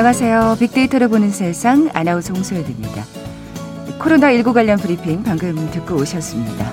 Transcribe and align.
안녕하세요. 0.00 0.56
빅데이터를 0.58 1.08
보는 1.08 1.30
세상 1.30 1.90
아나운서 1.92 2.32
홍소연입니다. 2.32 3.04
코로나19 3.98 4.54
관련 4.54 4.78
브리핑 4.78 5.22
방금 5.22 5.54
듣고 5.72 5.96
오셨습니다. 5.96 6.72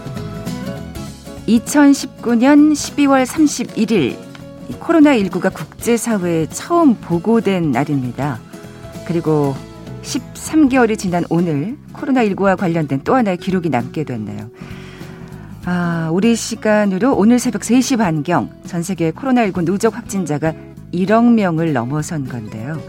2019년 1.46 2.72
12월 2.72 3.26
31일 3.26 4.16
코로나19가 4.80 5.54
국제사회에 5.54 6.48
처음 6.52 6.96
보고된 6.96 7.72
날입니다. 7.72 8.40
그리고 9.06 9.58
13개월이 10.04 10.98
지난 10.98 11.26
오늘 11.30 11.76
코로나19와 11.92 12.56
관련된 12.56 13.02
또 13.04 13.14
하나의 13.14 13.36
기록이 13.36 13.70
남게 13.70 14.06
됐네요. 14.06 14.50
아, 15.66 16.10
우리 16.14 16.34
시간으로 16.34 17.14
오늘 17.14 17.40
새벽 17.40 17.64
3시 17.64 17.98
반경 17.98 18.52
전 18.66 18.84
세계 18.84 19.12
코로나19 19.12 19.66
누적 19.66 19.98
확진자가 19.98 20.54
1억 20.94 21.34
명을 21.34 21.74
넘어선 21.74 22.26
건데요. 22.26 22.80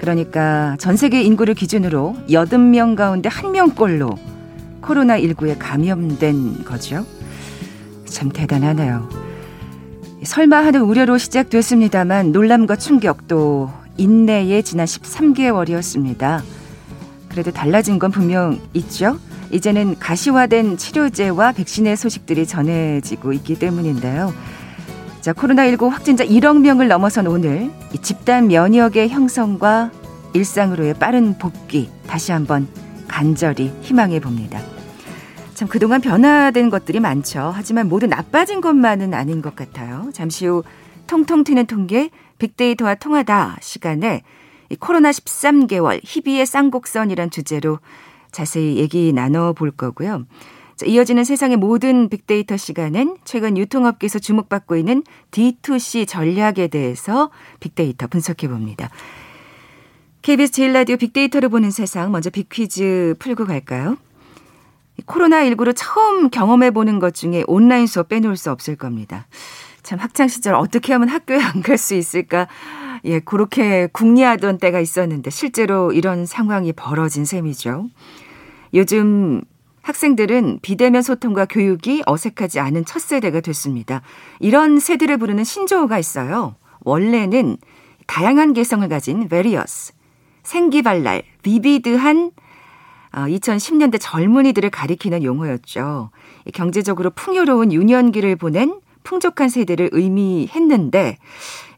그러니까 0.00 0.76
전 0.78 0.96
세계 0.96 1.22
인구를 1.22 1.54
기준으로 1.54 2.16
80명 2.28 2.96
가운데 2.96 3.28
1명꼴로 3.28 4.16
코로나19에 4.80 5.56
감염된 5.58 6.64
거죠. 6.64 7.04
참 8.06 8.30
대단하네요. 8.30 9.08
설마 10.24 10.64
하는 10.64 10.80
우려로 10.82 11.18
시작됐습니다만 11.18 12.32
놀람과 12.32 12.76
충격도 12.76 13.70
인내의 13.98 14.62
지난 14.62 14.86
13개월이었습니다. 14.86 16.42
그래도 17.28 17.50
달라진 17.50 17.98
건 17.98 18.10
분명 18.10 18.58
있죠. 18.72 19.18
이제는 19.52 19.98
가시화된 19.98 20.78
치료제와 20.78 21.52
백신의 21.52 21.96
소식들이 21.96 22.46
전해지고 22.46 23.34
있기 23.34 23.58
때문인데요. 23.58 24.32
자, 25.20 25.34
코로나19 25.34 25.90
확진자 25.90 26.24
1억 26.24 26.60
명을 26.60 26.88
넘어선 26.88 27.26
오늘 27.26 27.70
이 27.92 27.98
집단 27.98 28.48
면역의 28.48 29.10
형성과 29.10 29.90
일상으로의 30.32 30.94
빠른 30.94 31.36
복귀 31.36 31.90
다시 32.06 32.32
한번 32.32 32.66
간절히 33.06 33.70
희망해 33.82 34.18
봅니다. 34.18 34.60
참 35.52 35.68
그동안 35.68 36.00
변화된 36.00 36.70
것들이 36.70 37.00
많죠. 37.00 37.52
하지만 37.54 37.90
모두 37.90 38.06
나빠진 38.06 38.62
것만은 38.62 39.12
아닌 39.12 39.42
것 39.42 39.54
같아요. 39.54 40.08
잠시 40.14 40.46
후 40.46 40.64
통통 41.06 41.44
튀는 41.44 41.66
통계 41.66 42.08
빅데이터와 42.38 42.94
통하다 42.94 43.58
시간에 43.60 44.22
코로나 44.78 45.10
13개월 45.10 46.00
희비의 46.02 46.46
쌍곡선이란 46.46 47.30
주제로 47.30 47.78
자세히 48.32 48.76
얘기 48.76 49.12
나눠 49.12 49.52
볼 49.52 49.70
거고요. 49.70 50.24
이어지는 50.86 51.24
세상의 51.24 51.56
모든 51.56 52.08
빅데이터 52.08 52.56
시간은 52.56 53.16
최근 53.24 53.56
유통업계에서 53.56 54.18
주목받고 54.18 54.76
있는 54.76 55.02
D2C 55.30 56.06
전략에 56.08 56.68
대해서 56.68 57.30
빅데이터 57.60 58.06
분석해 58.06 58.48
봅니다. 58.48 58.90
KBS 60.22 60.52
제일라디오 60.52 60.96
빅데이터를 60.96 61.48
보는 61.48 61.70
세상 61.70 62.12
먼저 62.12 62.30
빅퀴즈 62.30 63.14
풀고 63.18 63.46
갈까요? 63.46 63.96
코로나19로 65.06 65.72
처음 65.74 66.28
경험해 66.28 66.72
보는 66.72 66.98
것 66.98 67.14
중에 67.14 67.42
온라인 67.46 67.86
수업 67.86 68.08
빼놓을 68.08 68.36
수 68.36 68.50
없을 68.50 68.76
겁니다. 68.76 69.26
참 69.82 69.98
학창 69.98 70.28
시절 70.28 70.54
어떻게 70.54 70.92
하면 70.92 71.08
학교에 71.08 71.38
안 71.40 71.62
갈 71.62 71.78
수 71.78 71.94
있을까? 71.94 72.48
예, 73.04 73.18
그렇게 73.20 73.88
궁리하던 73.92 74.58
때가 74.58 74.78
있었는데 74.78 75.30
실제로 75.30 75.90
이런 75.92 76.26
상황이 76.26 76.72
벌어진 76.74 77.24
셈이죠. 77.24 77.88
요즘 78.74 79.40
학생들은 79.82 80.60
비대면 80.62 81.02
소통과 81.02 81.46
교육이 81.46 82.02
어색하지 82.06 82.60
않은 82.60 82.84
첫 82.84 83.00
세대가 83.00 83.40
됐습니다. 83.40 84.02
이런 84.38 84.78
세대를 84.78 85.16
부르는 85.16 85.44
신조어가 85.44 85.98
있어요. 85.98 86.54
원래는 86.80 87.56
다양한 88.06 88.52
개성을 88.52 88.88
가진 88.88 89.28
various, 89.28 89.92
생기발랄, 90.42 91.22
비비드한 91.42 92.32
2010년대 93.12 93.94
어, 93.94 93.98
젊은이들을 93.98 94.70
가리키는 94.70 95.24
용어였죠. 95.24 96.10
경제적으로 96.54 97.10
풍요로운 97.10 97.72
유년기를 97.72 98.36
보낸 98.36 98.80
풍족한 99.02 99.48
세대를 99.48 99.90
의미했는데 99.92 101.16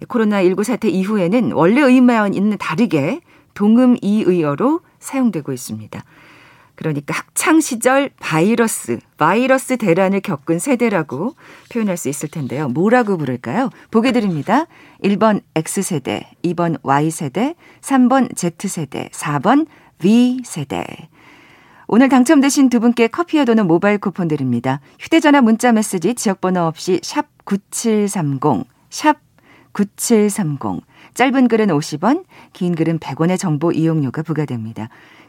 코로나19 0.08 0.64
사태 0.64 0.88
이후에는 0.88 1.52
원래 1.52 1.80
의미와는 1.80 2.58
다르게 2.58 3.20
동음 3.54 3.96
이의어로 4.00 4.80
사용되고 4.98 5.52
있습니다. 5.52 6.04
그러니까 6.74 7.14
학창 7.14 7.60
시절 7.60 8.10
바이러스, 8.18 8.98
바이러스 9.18 9.76
대란을 9.76 10.20
겪은 10.20 10.58
세대라고 10.58 11.34
표현할 11.70 11.96
수 11.96 12.08
있을 12.08 12.28
텐데요. 12.28 12.68
뭐라고 12.68 13.16
부를까요? 13.16 13.70
보게 13.90 14.12
드립니다. 14.12 14.66
1번 15.04 15.42
X세대, 15.54 16.30
2번 16.44 16.78
Y세대, 16.82 17.54
3번 17.80 18.34
Z세대, 18.34 19.10
4번 19.12 19.66
V세대. 19.98 20.84
오늘 21.88 22.08
당첨되신 22.08 22.70
두 22.70 22.80
분께 22.80 23.06
커피와 23.06 23.44
도는 23.44 23.66
모바일 23.66 23.98
쿠폰 23.98 24.26
드립니다. 24.26 24.80
휴대전화 24.98 25.42
문자 25.42 25.72
메시지 25.72 26.14
지역번호 26.14 26.62
없이 26.62 27.00
샵 27.02 27.26
9730, 27.44 28.64
샵 28.88 29.18
9730. 29.72 30.80
짧은 31.14 31.48
글은 31.48 31.66
50원, 31.66 32.24
긴 32.52 32.74
글은 32.74 32.98
100원의 32.98 33.38
정보 33.38 33.72
이용료가 33.72 34.22
부과됩니다. 34.22 34.88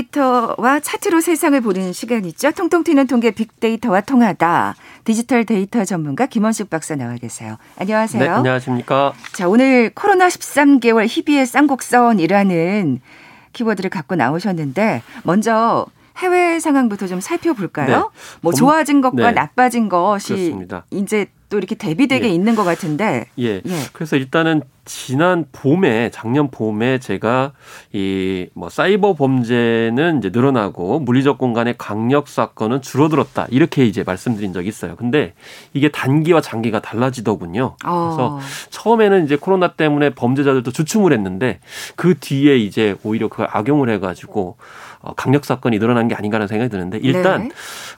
빅데이터와 0.00 0.80
차트로 0.80 1.20
세상을 1.20 1.60
보는 1.60 1.92
시간이죠. 1.92 2.52
통통 2.52 2.84
튀는 2.84 3.06
통계 3.06 3.30
빅데이터와 3.30 4.00
통하다. 4.02 4.74
디지털 5.04 5.44
데이터 5.44 5.84
전문가 5.84 6.26
김원식 6.26 6.70
박사 6.70 6.96
나와 6.96 7.14
계세요. 7.16 7.56
안녕하세요. 7.78 8.22
네, 8.22 8.28
안녕하십니까. 8.28 9.12
자, 9.32 9.48
오늘 9.48 9.90
코로나 9.94 10.28
13개월 10.28 11.06
희비의 11.08 11.46
쌍곡선이라는 11.46 13.00
키워드를 13.52 13.90
갖고 13.90 14.14
나오셨는데 14.14 15.02
먼저 15.24 15.86
해외 16.18 16.60
상황부터 16.60 17.06
좀 17.06 17.20
살펴볼까요? 17.20 17.96
네. 18.12 18.20
뭐 18.40 18.52
좋아진 18.52 19.00
것과 19.00 19.28
네. 19.28 19.32
나빠진 19.32 19.88
것이 19.88 20.34
그렇습니다. 20.34 20.84
이제 20.90 21.26
또 21.48 21.58
이렇게 21.58 21.74
대비되게 21.74 22.28
예. 22.28 22.32
있는 22.32 22.54
것 22.54 22.64
같은데. 22.64 23.26
예. 23.38 23.56
예. 23.56 23.62
그래서 23.92 24.16
일단은 24.16 24.62
지난 24.92 25.44
봄에 25.52 26.10
작년 26.10 26.50
봄에 26.50 26.98
제가 26.98 27.52
이 27.92 28.40
뭐 28.54 28.68
사이버 28.68 29.14
범죄는 29.14 30.18
이제 30.18 30.30
늘어나고 30.32 31.00
물리적 31.00 31.38
공간의 31.38 31.76
강력 31.78 32.28
사건은 32.28 32.82
줄어들었다 32.82 33.46
이렇게 33.50 33.86
이제 33.86 34.02
말씀드린 34.02 34.52
적이 34.52 34.68
있어요. 34.68 34.96
근데 34.96 35.34
이게 35.72 35.88
단기와 35.90 36.40
장기가 36.40 36.80
달라지더군요. 36.80 37.76
그래서 37.80 38.36
어. 38.36 38.40
처음에는 38.70 39.24
이제 39.24 39.36
코로나 39.36 39.68
때문에 39.68 40.10
범죄자들도 40.10 40.70
주춤을 40.72 41.12
했는데 41.12 41.60
그 41.96 42.18
뒤에 42.18 42.56
이제 42.58 42.96
오히려 43.04 43.28
그걸 43.28 43.48
악용을 43.50 43.88
해가지고 43.90 44.56
어, 45.02 45.14
강력 45.14 45.44
사건이 45.46 45.78
늘어난 45.78 46.08
게 46.08 46.14
아닌가라는 46.14 46.46
생각이 46.46 46.70
드는데 46.70 46.98
일단 47.02 47.48
네. 47.48 47.54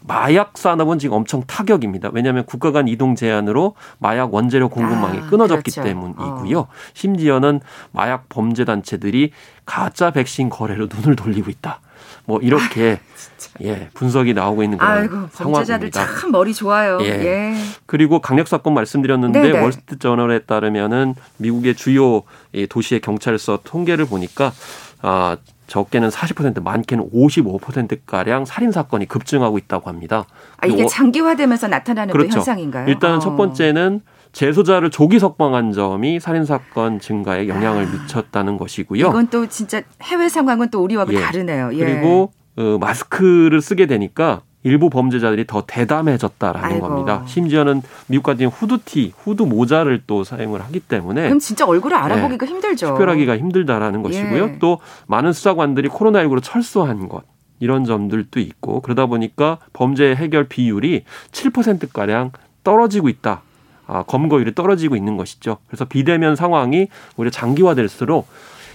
마약 0.06 0.56
산업은 0.56 0.98
지금 1.00 1.16
엄청 1.16 1.42
타격입니다. 1.46 2.10
왜냐하면 2.12 2.44
국가 2.46 2.70
간 2.70 2.86
이동 2.86 3.16
제한으로 3.16 3.74
마약 3.98 4.32
원재료 4.32 4.68
공급망이 4.68 5.18
아, 5.18 5.26
끊어졌기 5.26 5.70
그렇죠. 5.72 5.82
때문이고요. 5.82 6.58
어. 6.58 6.68
심지어는 6.94 7.61
마약 7.93 8.29
범죄 8.29 8.64
단체들이 8.64 9.32
가짜 9.64 10.11
백신 10.11 10.49
거래로 10.49 10.88
눈을 10.93 11.17
돌리고 11.17 11.50
있다. 11.50 11.81
뭐 12.25 12.38
이렇게 12.40 13.00
아, 13.00 13.62
예 13.62 13.88
분석이 13.94 14.34
나오고 14.34 14.62
있는 14.62 14.79
그런 14.79 14.93
아이고, 14.93 15.26
상황입니다. 15.32 16.06
참 16.06 16.31
머리 16.31 16.55
좋아요. 16.55 16.99
예. 17.02 17.06
예. 17.06 17.55
그리고 17.87 18.20
강력 18.20 18.49
사건 18.49 18.75
말씀드렸는데 18.75 19.40
네네. 19.40 19.61
월스트 19.61 19.99
저널에 19.99 20.40
따르면은 20.40 21.14
미국의 21.38 21.75
주요 21.75 22.23
도시의 22.69 23.00
경찰서 23.00 23.61
통계를 23.64 24.06
보니까 24.06 24.52
아 25.00 25.37
적게는 25.67 26.11
40% 26.11 26.62
많게는 26.62 27.11
55%가량 27.12 28.44
살인 28.44 28.73
사건이 28.73 29.06
급증하고 29.06 29.58
있다고 29.58 29.88
합니다. 29.88 30.26
아, 30.58 30.67
이게 30.67 30.87
장기화되면서 30.87 31.69
나타나는 31.69 32.12
그렇죠. 32.12 32.37
현상인가요? 32.37 32.88
일단은 32.88 33.17
어. 33.17 33.20
첫 33.20 33.37
번째는 33.37 34.02
재소자를 34.32 34.90
조기 34.90 35.19
석방한 35.19 35.73
점이 35.73 36.19
살인 36.20 36.44
사건 36.44 37.00
증가에 37.00 37.49
영향을 37.49 37.87
아. 37.87 37.90
미쳤다는 37.90 38.56
것이고요. 38.56 39.08
이건 39.08 39.29
또 39.29 39.46
진짜 39.46 39.82
해외 40.02 40.29
상황은 40.29 40.70
또 40.70 40.82
우리와 40.82 41.06
예. 41.11 41.20
다르네요. 41.20 41.70
예. 41.75 41.84
그리고 41.84 42.32
어, 42.56 42.79
마스크를 42.81 43.61
쓰게 43.61 43.87
되니까 43.87 44.43
일부 44.64 44.90
범죄자들이 44.90 45.46
더 45.46 45.64
대담해졌다라는 45.67 46.69
아이고. 46.69 46.88
겁니다. 46.88 47.25
심지어는 47.26 47.82
미국 48.06 48.23
같은 48.23 48.46
후드티, 48.46 49.12
후드 49.17 49.43
모자를 49.43 50.02
또 50.06 50.23
사용을 50.23 50.62
하기 50.62 50.81
때문에 50.81 51.25
그럼 51.25 51.38
진짜 51.38 51.67
얼굴을 51.67 51.96
알아보기가 51.96 52.46
네, 52.46 52.52
힘들죠. 52.52 52.87
식별하기가 52.87 53.38
힘들다라는 53.38 54.02
것이고요. 54.02 54.44
예. 54.44 54.58
또 54.61 54.79
많은 55.08 55.32
수사관들이 55.32 55.88
코로나19로 55.88 56.40
철수한 56.43 57.08
것 57.08 57.25
이런 57.58 57.84
점들도 57.84 58.38
있고 58.40 58.81
그러다 58.81 59.06
보니까 59.06 59.58
범죄 59.73 60.14
해결 60.14 60.44
비율이 60.44 61.05
7%가량 61.32 62.31
떨어지고 62.62 63.08
있다. 63.08 63.43
아, 63.92 64.02
검거율이 64.04 64.54
떨어지고 64.54 64.96
있는 64.96 65.16
것이죠. 65.16 65.58
그래서 65.66 65.84
비대면 65.84 66.36
상황이 66.36 66.88
오히려 67.16 67.30
장기화될수록 67.30 68.26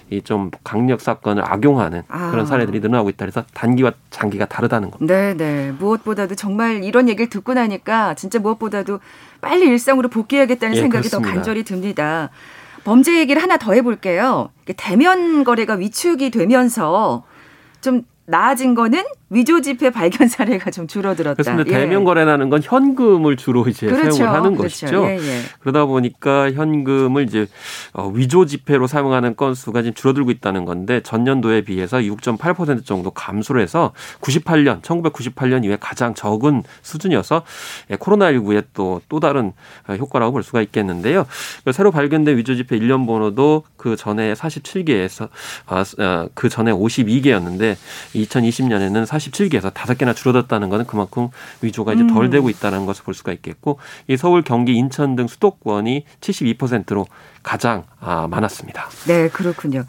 이 0.10 0.22
좀 0.24 0.52
강력 0.64 1.02
사건을 1.02 1.44
악용하는 1.46 2.04
아. 2.08 2.32
그런 2.32 2.46
사례들이 2.46 2.80
늘어나고 2.80 3.10
있다. 3.10 3.26
그래서 3.26 3.44
단기와 3.54 3.92
장기가 4.10 4.46
다르다는 4.46 4.90
겁니다. 4.90 5.14
네, 5.14 5.34
네. 5.36 5.72
무엇보다도 5.72 6.36
정말 6.36 6.84
이런 6.84 7.10
얘기를 7.10 7.30
듣고 7.30 7.54
나니까 7.54 8.14
진짜 8.14 8.40
무엇보다도 8.40 9.00
빨리 9.42 9.66
일상으로 9.66 10.08
복귀해야겠다는 10.08 10.78
예, 10.78 10.82
생각이 10.82 11.10
그렇습니다. 11.10 11.30
더 11.30 11.36
간절히 11.36 11.64
듭니다. 11.66 12.30
범죄 12.86 13.20
얘기를 13.20 13.42
하나 13.42 13.58
더 13.58 13.74
해볼게요. 13.74 14.50
대면 14.78 15.44
거래가 15.44 15.74
위축이 15.74 16.32
되면서 16.32 17.24
좀 17.82 18.04
나아진 18.26 18.76
거는 18.76 19.04
위조 19.30 19.62
지폐 19.62 19.90
발견 19.90 20.28
사례가 20.28 20.72
좀 20.72 20.88
줄어들었다. 20.88 21.42
그렇습니다. 21.42 21.70
예. 21.72 21.82
대면 21.82 22.04
거래라는 22.04 22.50
건 22.50 22.62
현금을 22.64 23.38
주로 23.38 23.68
이제 23.68 23.88
그렇죠. 23.88 24.12
사용을 24.12 24.34
하는 24.38 24.56
그렇죠. 24.56 24.86
것이죠. 24.86 25.06
예, 25.06 25.18
예. 25.18 25.42
그러다 25.60 25.86
보니까 25.86 26.52
현금을 26.52 27.24
이제 27.24 27.48
어, 27.94 28.08
위조 28.08 28.46
지폐로 28.46 28.88
사용하는 28.88 29.36
건수가 29.36 29.82
지금 29.82 29.94
줄어들고 29.94 30.32
있다는 30.32 30.66
건데 30.66 31.02
전년도에 31.02 31.62
비해서 31.62 31.98
6.8% 31.98 32.86
정도 32.86 33.12
감소를 33.12 33.62
해서 33.62 33.94
98년 34.22 34.82
1998년 34.82 35.64
이후에 35.64 35.78
가장 35.80 36.14
적은 36.14 36.64
수준이어서 36.82 37.44
예, 37.92 37.96
코로나19의 37.96 38.66
또 38.74 39.02
또 39.10 39.20
다른 39.20 39.54
어, 39.88 39.94
효과라고 39.96 40.34
볼 40.34 40.44
수가 40.44 40.62
있겠는데요. 40.62 41.26
새로 41.72 41.92
발견된 41.92 42.38
위조 42.38 42.56
지폐 42.56 42.78
일련 42.78 43.06
번호도 43.06 43.64
그 43.78 43.96
전에 43.96 44.34
47개에서 44.34 45.30
아, 45.66 45.84
어, 46.00 46.30
그 46.34 46.50
전에 46.50 46.72
52개였는데 46.72 47.76
2020년에는 48.16 49.06
47개에서 49.18 49.74
5개나 49.74 50.16
줄어들었다는 50.16 50.70
것은 50.70 50.86
그만큼 50.86 51.30
위조가 51.62 51.94
이제 51.94 52.08
덜 52.08 52.26
음. 52.26 52.30
되고 52.30 52.50
있다는 52.50 52.86
것을 52.86 53.04
볼 53.04 53.14
수가 53.14 53.32
있겠고 53.34 53.80
이 54.08 54.18
서울, 54.18 54.44
경기, 54.44 54.74
인천 54.76 55.16
등 55.16 55.28
수도권이 55.28 56.06
72%로 56.22 57.06
가장 57.44 57.84
아, 58.00 58.28
많았습니다. 58.28 58.90
네, 59.08 59.30
그렇군요. 59.30 59.86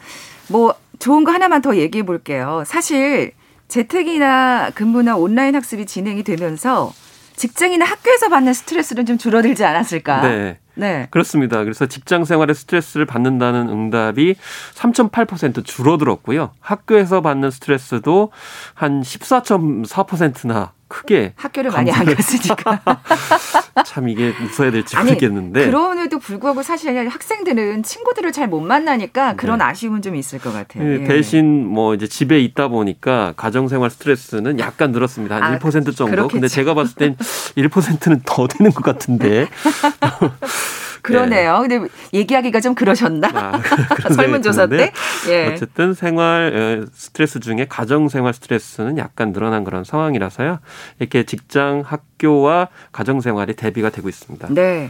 뭐 0.49 0.73
좋은 0.99 1.23
거 1.23 1.31
하나만 1.31 1.61
더 1.61 1.75
얘기해 1.75 2.03
볼게요. 2.03 2.63
사실 2.65 3.33
재택이나 3.67 4.71
근무나 4.71 5.15
온라인 5.15 5.55
학습이 5.55 5.85
진행이 5.85 6.23
되면서 6.23 6.91
직장이나 7.35 7.85
학교에서 7.85 8.27
받는 8.27 8.53
스트레스는 8.53 9.05
좀 9.05 9.17
줄어들지 9.17 9.63
않았을까? 9.63 10.21
네. 10.21 10.59
네. 10.79 11.07
그렇습니다. 11.11 11.63
그래서 11.63 11.85
직장 11.85 12.23
생활에 12.23 12.53
스트레스를 12.53 13.05
받는다는 13.05 13.67
응답이 13.69 14.35
3.8% 14.75 15.65
줄어들었고요. 15.65 16.51
학교에서 16.61 17.21
받는 17.21 17.51
스트레스도 17.51 18.31
한 18.73 19.01
14.4%나 19.01 20.71
크게 20.87 21.33
학교를 21.35 21.71
많이 21.71 21.91
안 21.91 22.05
갔으니까 22.05 22.81
참 23.85 24.09
이게 24.09 24.33
웃어야 24.41 24.71
될지 24.71 24.95
아니, 24.97 25.09
모르겠는데 25.11 25.65
그럼에도 25.65 26.19
불구하고 26.19 26.61
사실 26.63 27.07
학생들은 27.07 27.83
친구들을 27.83 28.31
잘 28.33 28.49
못 28.49 28.61
만나니까 28.61 29.35
그런 29.35 29.59
네. 29.59 29.65
아쉬움은 29.65 30.01
좀 30.01 30.15
있을 30.15 30.39
것 30.39 30.51
같아요. 30.51 30.83
네, 30.83 31.01
예. 31.01 31.03
대신 31.03 31.67
뭐 31.67 31.93
이제 31.93 32.07
집에 32.07 32.39
있다 32.39 32.67
보니까 32.67 33.33
가정생활 33.37 33.91
스트레스는 33.91 34.59
약간 34.59 34.91
늘었습니다. 34.91 35.35
한 35.35 35.43
아, 35.43 35.59
1% 35.59 35.95
정도. 35.95 36.05
그렇겠죠. 36.07 36.27
근데 36.29 36.47
제가 36.47 36.73
봤을 36.73 36.95
땐 36.95 37.15
1%는 37.55 38.21
더 38.25 38.47
되는 38.47 38.71
것 38.71 38.83
같은데. 38.83 39.47
그러네요. 41.01 41.61
예. 41.63 41.67
근데 41.67 41.87
얘기하기가 42.13 42.59
좀 42.61 42.75
그러셨나? 42.75 43.29
아, 43.33 43.61
설문조사 44.13 44.67
때? 44.67 44.91
예. 45.29 45.47
어쨌든 45.47 45.93
생활 45.93 46.83
어, 46.85 46.89
스트레스 46.93 47.39
중에 47.39 47.65
가정 47.67 48.09
생활 48.09 48.33
스트레스는 48.33 48.97
약간 48.97 49.31
늘어난 49.31 49.63
그런 49.63 49.83
상황이라서요. 49.83 50.59
이렇게 50.99 51.23
직장, 51.23 51.83
학교와 51.85 52.69
가정 52.91 53.21
생활이 53.21 53.55
대비가 53.55 53.89
되고 53.89 54.09
있습니다. 54.09 54.47
네. 54.51 54.89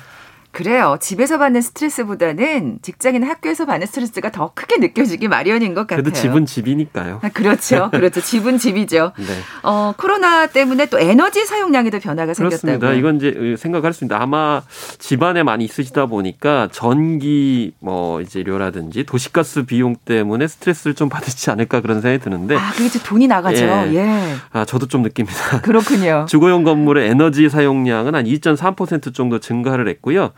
그래요. 0.52 0.98
집에서 1.00 1.38
받는 1.38 1.62
스트레스보다는 1.62 2.80
직장이나 2.82 3.28
학교에서 3.28 3.66
받는 3.66 3.86
스트레스가 3.88 4.32
더 4.32 4.52
크게 4.56 4.78
느껴지기 4.78 5.28
마련인 5.28 5.74
것 5.74 5.82
같아요. 5.88 6.04
그래도 6.04 6.12
집은 6.20 6.46
집이니까요. 6.46 7.20
아, 7.22 7.30
그렇죠. 7.30 7.90
그렇죠. 7.94 8.20
집은 8.20 8.58
집이죠. 8.58 9.12
네. 9.18 9.26
어, 9.64 9.94
코로나 9.96 10.48
때문에 10.48 10.88
또 10.88 11.00
에너지 11.00 11.46
사용량에도 11.46 12.00
변화가 12.00 12.34
그렇습니다. 12.34 12.58
생겼다고요. 12.58 12.98
이건 12.98 13.18
이제 13.18 13.56
생각할 13.58 13.94
수 13.94 14.04
있는데 14.04 14.22
아마 14.22 14.62
집안에 14.98 15.44
많이 15.44 15.66
있으시다 15.66 16.08
보니까 16.08 16.68
전기 16.72 17.74
뭐 17.80 18.20
이제 18.22 18.42
료라든지 18.42 19.04
도시가스 19.06 19.64
비용 19.64 19.96
때문에 20.04 20.48
스트레스를 20.48 20.96
좀 20.96 21.10
받으시지 21.10 21.52
않을까 21.52 21.82
그런 21.82 22.02
생각이 22.02 22.24
드는데 22.24 22.56
아, 22.56 22.72
그게 22.72 22.86
이제 22.86 23.00
돈이 23.04 23.28
나가죠. 23.28 23.66
예. 23.66 23.94
예. 23.94 24.36
아, 24.52 24.66
저도 24.66 24.88
좀 24.88 25.04
느낍니다. 25.04 25.62
그렇군요. 25.62 26.26
주거용 26.30 26.64
건물의 26.64 27.08
에너지 27.10 27.50
사용량은 27.50 28.16
한 28.16 28.26
2.3% 28.26 29.14
정도 29.14 29.40
증가를 29.40 29.88
했고요. 29.88 30.32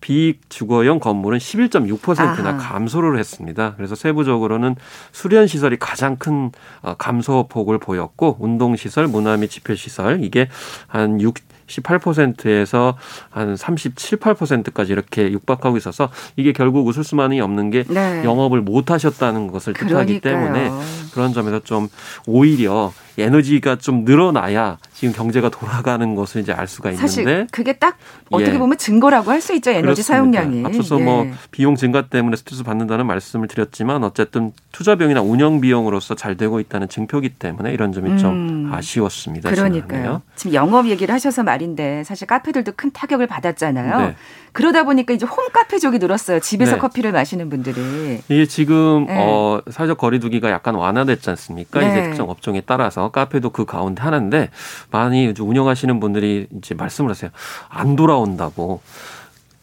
비주거용 0.00 1.00
건물은 1.00 1.38
11.6%나 1.38 2.50
아하. 2.50 2.56
감소를 2.56 3.18
했습니다. 3.18 3.74
그래서 3.76 3.94
세부적으로는 3.94 4.76
수련 5.12 5.46
시설이 5.46 5.78
가장 5.78 6.16
큰 6.16 6.52
어, 6.82 6.94
감소폭을 6.94 7.78
보였고 7.78 8.36
운동 8.38 8.76
시설, 8.76 9.06
문화 9.06 9.36
및 9.36 9.48
집회 9.48 9.74
시설 9.74 10.22
이게 10.22 10.48
한 10.86 11.20
6. 11.20 11.34
18%에서 11.66 12.96
한 13.30 13.56
37, 13.56 14.18
8%까지 14.18 14.92
이렇게 14.92 15.32
육박하고 15.32 15.76
있어서 15.76 16.10
이게 16.36 16.52
결국 16.52 16.86
웃을 16.86 17.02
수만이 17.02 17.40
없는 17.40 17.70
게 17.70 17.82
네. 17.88 18.22
영업을 18.24 18.60
못 18.60 18.92
하셨다는 18.92 19.48
것을 19.48 19.72
뜻하기 19.72 20.20
때문에 20.20 20.70
그런 21.12 21.32
점에서 21.32 21.58
좀 21.60 21.88
오히려 22.26 22.92
에너지가 23.18 23.76
좀 23.76 24.04
늘어나야 24.04 24.78
지금 24.94 25.14
경제가 25.14 25.48
돌아가는 25.50 26.14
것을 26.14 26.42
이제 26.42 26.52
알 26.52 26.66
수가 26.66 26.90
있는데 26.90 27.06
사실 27.06 27.46
그게 27.50 27.72
딱 27.74 27.96
어떻게 28.30 28.54
예. 28.54 28.58
보면 28.58 28.78
증거라고 28.78 29.30
할 29.30 29.40
수 29.40 29.54
있죠 29.54 29.70
에너지 29.70 30.02
그렇습니다. 30.02 30.40
사용량이 30.42 30.64
앞서서 30.66 30.98
뭐 30.98 31.24
예. 31.24 31.28
뭐 31.28 31.36
비용 31.50 31.76
증가 31.76 32.02
때문에 32.08 32.36
스트레스 32.36 32.62
받는다는 32.64 33.06
말씀을 33.06 33.48
드렸지만 33.48 34.02
어쨌든 34.04 34.52
투자 34.72 34.94
비용이나 34.96 35.22
운영 35.22 35.60
비용으로서 35.60 36.14
잘 36.14 36.36
되고 36.36 36.58
있다는 36.60 36.88
증표기 36.88 37.30
때문에 37.30 37.72
이런 37.72 37.92
점이 37.92 38.10
음. 38.10 38.18
좀 38.18 38.70
아쉬웠습니다. 38.72 39.50
그러니까요. 39.50 40.22
지금 40.34 40.54
영업 40.54 40.88
얘기를 40.88 41.14
하셔서 41.14 41.42
말인데 41.42 42.04
사실 42.04 42.26
카페들도 42.26 42.72
큰 42.76 42.90
타격을 42.92 43.26
받았잖아요. 43.26 43.98
네. 44.00 44.16
그러다 44.52 44.84
보니까 44.84 45.12
이제 45.12 45.26
홈 45.26 45.36
카페족이 45.52 45.98
늘었어요. 45.98 46.40
집에서 46.40 46.72
네. 46.72 46.78
커피를 46.78 47.12
마시는 47.12 47.50
분들이. 47.50 48.20
이게 48.28 48.46
지금 48.46 49.04
네. 49.06 49.16
어 49.18 49.60
사회적 49.70 49.98
거리두기가 49.98 50.50
약간 50.50 50.74
완화됐지 50.74 51.28
않습니까? 51.30 51.80
네. 51.80 51.90
이제 51.90 52.02
특정 52.04 52.30
업종에 52.30 52.62
따라서 52.64 53.05
카페도 53.10 53.50
그 53.50 53.64
가운데 53.64 54.02
하나인데 54.02 54.50
많이 54.90 55.32
운영하시는 55.38 56.00
분들이 56.00 56.46
이제 56.58 56.74
말씀을 56.74 57.10
하세요. 57.10 57.30
안 57.68 57.96
돌아온다고. 57.96 58.80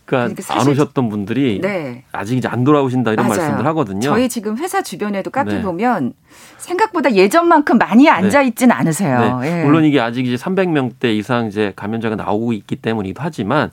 그러니까 0.05 0.53
안 0.53 0.67
오셨던 0.67 1.09
분들이 1.09 1.59
네. 1.61 2.03
아직 2.11 2.37
이제 2.37 2.47
안 2.47 2.63
돌아오신다 2.63 3.13
이런 3.13 3.27
맞아요. 3.27 3.39
말씀들 3.39 3.65
하거든요. 3.67 4.01
저희 4.01 4.27
지금 4.27 4.57
회사 4.57 4.81
주변에도 4.81 5.31
카페 5.31 5.55
네. 5.55 5.61
보면 5.61 6.13
생각보다 6.57 7.13
예전만큼 7.13 7.77
많이 7.77 8.09
앉아 8.09 8.41
네. 8.41 8.47
있지는 8.47 8.73
않으세요. 8.75 9.39
네. 9.41 9.59
예. 9.61 9.63
물론 9.65 9.83
이게 9.83 9.99
아직 9.99 10.25
이제 10.25 10.35
300명대 10.35 11.05
이상 11.15 11.47
이제 11.47 11.73
감염자가 11.75 12.15
나오고 12.15 12.53
있기 12.53 12.77
때문이기도 12.77 13.21
하지만 13.21 13.69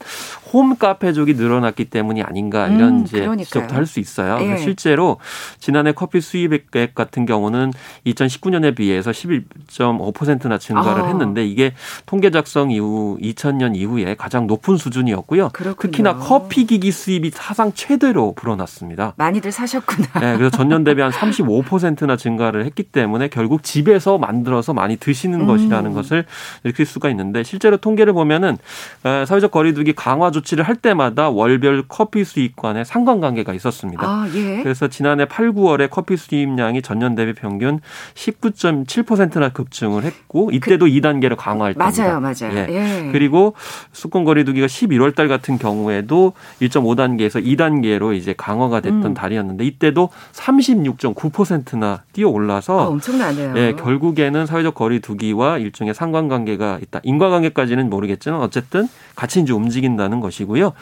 홈 0.52 0.76
카페족이 0.76 1.35
늘어났기 1.35 1.85
때문이 1.87 2.23
아닌가 2.23 2.67
이런 2.67 3.00
음, 3.00 3.02
이제 3.05 3.29
지적도 3.45 3.75
할 3.75 3.87
수 3.87 3.99
있어요. 4.00 4.38
예. 4.43 4.57
실제로 4.57 5.19
지난해 5.59 5.93
커피 5.93 6.21
수입액 6.21 6.71
같은 6.95 7.26
경우는 7.26 7.73
2019년에 8.07 8.76
비해서 8.76 9.11
11.5%나 9.11 10.59
증가를 10.59 11.02
아. 11.02 11.07
했는데 11.09 11.45
이게 11.45 11.73
통계 12.07 12.31
작성 12.31 12.71
이후 12.71 13.19
2000년 13.21 13.75
이후에 13.76 14.14
가장 14.14 14.47
높은 14.47 14.76
수준이었고요. 14.76 15.50
그렇군요. 15.52 15.90
특히나 15.90 16.17
커피 16.17 16.67
기기 16.67 16.90
수입이 16.93 17.31
사상 17.33 17.73
최대로 17.73 18.33
불어났습니다. 18.35 19.14
많이들 19.17 19.50
사셨구나. 19.52 20.07
네, 20.21 20.37
그래서 20.37 20.57
전년 20.57 20.85
대비 20.85 21.00
한 21.02 21.11
35%나 21.11 22.17
증가 22.17 22.50
를 22.50 22.64
했기 22.64 22.83
때문에 22.83 23.28
결국 23.28 23.62
집에서 23.62 24.19
만들어서 24.19 24.73
많이 24.73 24.97
드시는 24.97 25.42
음. 25.42 25.47
것이라는 25.47 25.92
것을 25.92 26.25
느낄 26.64 26.87
수가 26.87 27.09
있는데 27.11 27.42
실제로 27.42 27.76
통계를 27.76 28.12
보면은 28.12 28.59
사회적 29.02 29.50
거리두기 29.50 29.92
강화 29.92 30.30
조치를 30.30 30.64
할 30.64 30.76
때마다 30.76 31.30
월별 31.30 31.85
커피 31.88 32.25
수입관에 32.25 32.85
상관관계가 32.85 33.54
있었습니다. 33.54 34.07
아, 34.07 34.28
예. 34.35 34.62
그래서 34.62 34.88
지난해 34.88 35.26
8, 35.26 35.52
9월에 35.52 35.88
커피 35.90 36.16
수입량이 36.16 36.83
전년 36.83 37.14
대비 37.14 37.33
평균 37.33 37.80
19.7%나 38.14 39.50
급증을 39.50 40.04
했고 40.04 40.50
이때도 40.52 40.87
그, 40.87 40.90
2단계로 40.90 41.37
강화할 41.37 41.75
때 41.75 41.78
맞아요, 41.78 42.21
맞아요. 42.21 42.52
예. 42.52 42.66
예. 42.69 43.09
그리고 43.12 43.54
수권 43.92 44.25
거리두기가 44.25 44.66
11월 44.66 45.14
달 45.14 45.28
같은 45.28 45.59
경우에도 45.59 46.33
1.5단계에서 46.61 47.45
2단계로 47.45 48.14
이제 48.14 48.35
강화가 48.37 48.80
됐던 48.80 49.04
음. 49.04 49.14
달이었는데 49.14 49.64
이때도 49.64 50.11
36.9%나 50.33 52.02
뛰어 52.12 52.28
올 52.28 52.39
라서 52.47 52.80
아, 52.80 52.87
엄청나네요. 52.88 53.54
예, 53.56 53.75
결국에는 53.75 54.47
사회적 54.47 54.75
거리 54.75 55.00
두기와 55.00 55.59
일종의 55.59 55.94
상관관계가 55.94 56.78
있다. 56.82 57.00
인과관계까지는 57.02 57.90
모르겠지만 57.90 58.40
어쨌든 58.40 58.88
같이 59.16 59.40
이제 59.40 59.52
움직인다는 59.52 60.20
것이고요. 60.20 60.73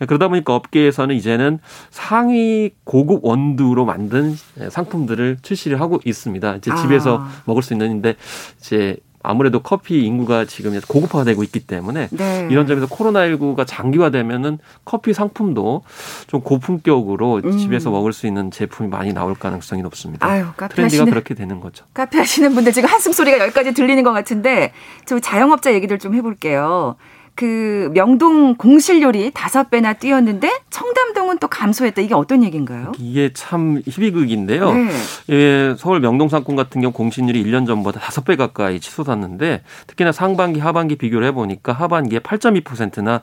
예, 0.00 0.06
그러다 0.06 0.28
보니까 0.28 0.54
업계에서는 0.54 1.14
이제는 1.14 1.58
상위 1.90 2.70
고급 2.84 3.24
원두로 3.24 3.84
만든 3.84 4.34
상품들을 4.70 5.38
출시를 5.42 5.80
하고 5.80 6.00
있습니다. 6.04 6.56
이제 6.56 6.70
집에서 6.76 7.18
아. 7.18 7.30
먹을 7.44 7.62
수 7.62 7.74
있는데 7.74 8.16
이제 8.58 8.96
아무래도 9.24 9.60
커피 9.60 10.04
인구가 10.04 10.44
지금 10.44 10.78
고급화되고 10.86 11.42
있기 11.44 11.60
때문에 11.60 12.08
네. 12.10 12.48
이런 12.50 12.66
점에서 12.66 12.86
코로나19가 12.86 13.66
장기화되면은 13.66 14.58
커피 14.84 15.14
상품도 15.14 15.82
좀 16.26 16.42
고품격으로 16.42 17.40
음. 17.42 17.58
집에서 17.58 17.90
먹을 17.90 18.12
수 18.12 18.26
있는 18.26 18.50
제품이 18.50 18.90
많이 18.90 19.14
나올 19.14 19.34
가능성이 19.34 19.80
높습니다. 19.82 20.26
아유, 20.26 20.44
카페 20.56 20.74
트렌디가 20.74 21.02
하시는, 21.02 21.10
그렇게 21.10 21.34
되는 21.34 21.58
거죠. 21.60 21.86
카페 21.94 22.18
하시는 22.18 22.54
분들 22.54 22.72
지금 22.72 22.88
한숨 22.90 23.12
소리가 23.12 23.38
여기까지 23.38 23.72
들리는 23.72 24.02
것 24.02 24.12
같은데 24.12 24.72
저 25.06 25.18
자영업자 25.18 25.72
얘기를 25.72 25.98
좀 25.98 26.14
해볼게요. 26.14 26.96
그 27.34 27.90
명동 27.94 28.54
공실률이 28.54 29.32
다섯 29.34 29.70
배나 29.70 29.94
뛰었는데 29.94 30.50
청담동은 30.70 31.38
또 31.38 31.48
감소했다. 31.48 32.02
이게 32.02 32.14
어떤 32.14 32.44
얘기인가요? 32.44 32.92
이게 32.98 33.32
참 33.32 33.82
희비극인데요. 33.86 34.72
네. 34.72 34.90
예, 35.30 35.74
서울 35.76 36.00
명동 36.00 36.28
상권 36.28 36.54
같은 36.54 36.80
경우 36.80 36.92
공실률이 36.92 37.42
1년 37.44 37.66
전보다 37.66 37.98
다섯 37.98 38.24
배 38.24 38.36
가까이 38.36 38.78
치솟았는데 38.78 39.62
특히나 39.86 40.12
상반기 40.12 40.60
하반기 40.60 40.96
비교를 40.96 41.26
해 41.26 41.32
보니까 41.32 41.72
하반기에 41.72 42.20
8.2%나 42.20 43.20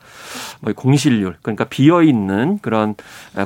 뭐 0.60 0.72
공실률 0.74 1.36
그러니까 1.40 1.64
비어 1.64 2.02
있는 2.02 2.58
그런 2.60 2.94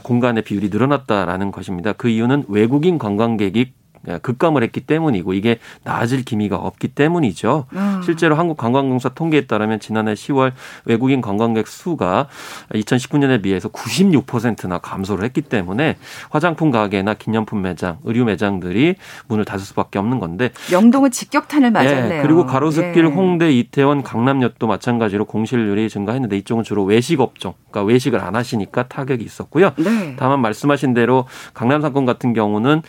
공간의 0.02 0.42
비율이 0.42 0.70
늘어났다라는 0.70 1.52
것입니다. 1.52 1.92
그 1.92 2.08
이유는 2.08 2.44
외국인 2.48 2.98
관광객이 2.98 3.60
예, 3.60 3.72
급감을 4.22 4.62
했기 4.62 4.80
때문이고 4.80 5.34
이게 5.34 5.58
나아질 5.84 6.24
기미가 6.24 6.56
없기 6.56 6.88
때문이죠. 6.88 7.66
음. 7.72 8.00
실제로 8.04 8.36
한국관광공사 8.36 9.10
통계에 9.10 9.46
따르면 9.46 9.80
지난해 9.80 10.14
10월 10.14 10.52
외국인 10.84 11.20
관광객 11.20 11.66
수가 11.66 12.28
2019년에 12.72 13.42
비해서 13.42 13.68
96%나 13.68 14.78
감소를 14.78 15.24
했기 15.24 15.42
때문에 15.42 15.96
화장품 16.30 16.70
가게나 16.70 17.14
기념품 17.14 17.62
매장, 17.62 17.98
의류 18.04 18.24
매장들이 18.24 18.96
문을 19.28 19.44
닫을 19.44 19.64
수밖에 19.64 19.98
없는 19.98 20.18
건데 20.20 20.50
영동은 20.72 21.10
직격탄을 21.10 21.70
맞았네요. 21.70 22.18
예, 22.18 22.22
그리고 22.22 22.46
가로수길, 22.46 23.04
예. 23.04 23.08
홍대, 23.08 23.50
이태원, 23.52 24.02
강남역도 24.02 24.66
마찬가지로 24.66 25.24
공실률이 25.24 25.88
증가했는데 25.88 26.36
이쪽은 26.38 26.64
주로 26.64 26.84
외식 26.84 27.20
업종, 27.20 27.54
그러니까 27.76 27.82
외식을 27.84 28.20
안 28.20 28.34
하시니까 28.34 28.88
타격이 28.88 29.22
있었고요. 29.22 29.72
네. 29.76 30.16
다만 30.18 30.40
말씀하신 30.40 30.94
대로 30.94 31.26
강남 31.52 31.82
상권 31.82 32.06
같은 32.06 32.32
경우는 32.32 32.80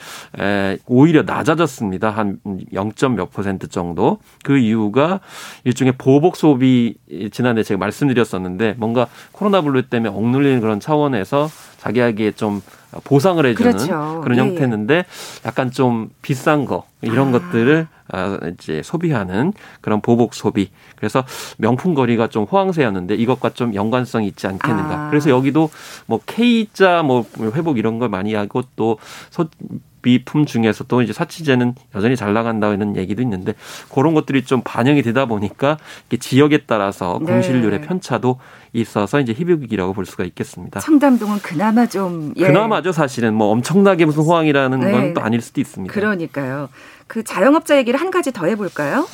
오히려 0.86 1.24
낮아졌습니다. 1.24 2.10
한 2.10 2.40
0. 2.74 2.94
몇 3.16 3.32
퍼센트 3.32 3.68
정도. 3.68 4.20
그 4.44 4.58
이유가 4.58 5.20
일종의 5.66 5.94
보복 5.98 6.38
소비 6.38 6.96
지난해 7.32 7.64
제가 7.64 7.78
말씀드렸었는데 7.78 8.76
뭔가 8.78 9.08
코로나 9.34 9.62
블루 9.62 9.84
때문에 9.84 10.10
억눌리는 10.16 10.62
그런 10.62 10.80
차원에서 10.80 11.50
자기에게 11.78 12.32
좀 12.32 12.62
보상을 13.04 13.46
해주는 13.46 13.72
그렇죠. 13.72 14.22
그런 14.24 14.38
예, 14.38 14.42
예. 14.42 14.48
형태인데 14.48 15.06
약간 15.46 15.72
좀 15.72 16.10
비싼 16.22 16.66
거 16.66 16.86
이런 17.02 17.30
아. 17.30 17.40
것들을 17.40 17.88
아, 17.92 17.97
이제 18.54 18.82
소비하는 18.84 19.54
그런 19.82 20.02
보복 20.02 20.34
소비. 20.34 20.70
그래서 20.96 21.24
명품 21.58 21.94
거리가 21.94 22.28
좀 22.28 22.44
호황세였는데 22.46 23.16
이것과 23.16 23.52
좀 23.52 23.74
연관성이 23.74 24.28
있지 24.28 24.48
않겠는가. 24.48 25.06
아. 25.06 25.10
그래서 25.10 25.30
여기도 25.30 25.70
뭐 26.06 26.20
K자 26.26 27.04
뭐 27.04 27.26
회복 27.56 27.78
이런 27.78 28.00
걸 28.00 28.10
많이 28.10 28.34
하고 28.34 28.64
또 28.76 28.98
소 29.30 29.48
비품 30.02 30.46
중에서 30.46 30.86
또 30.86 31.02
이제 31.02 31.12
사치제는 31.12 31.76
여전히 31.96 32.16
잘 32.16 32.34
나간다는 32.34 32.96
얘기도 32.96 33.22
있는데 33.24 33.54
그런 33.94 34.14
것들이 34.14 34.46
좀 34.46 34.62
반영이 34.64 35.02
되다 35.02 35.26
보니까 35.26 35.78
지역에 36.18 36.60
따라서 36.66 37.20
네. 37.22 37.34
공실률의 37.34 37.82
편차도 37.82 38.40
있어서 38.82 39.20
이제 39.20 39.34
희비극이라고 39.34 39.94
볼 39.94 40.06
수가 40.06 40.24
있겠습니다. 40.26 40.80
청담동은 40.80 41.40
그나마 41.40 41.86
좀 41.86 42.34
예. 42.38 42.48
그나마죠 42.48 42.92
사실은 42.92 43.34
뭐 43.34 43.48
엄청나게 43.48 44.06
무슨 44.06 44.24
호황이라는 44.24 44.80
네. 44.80 44.92
건또 44.92 45.22
아닐 45.22 45.42
수도 45.42 45.62
있습니다. 45.62 45.94
그러니까요. 45.94 46.70
그 47.08 47.24
자영업자 47.24 47.78
얘기를 47.78 48.00
한 48.00 48.12
가지 48.12 48.32
더 48.32 48.46
해볼까요? 48.46 49.08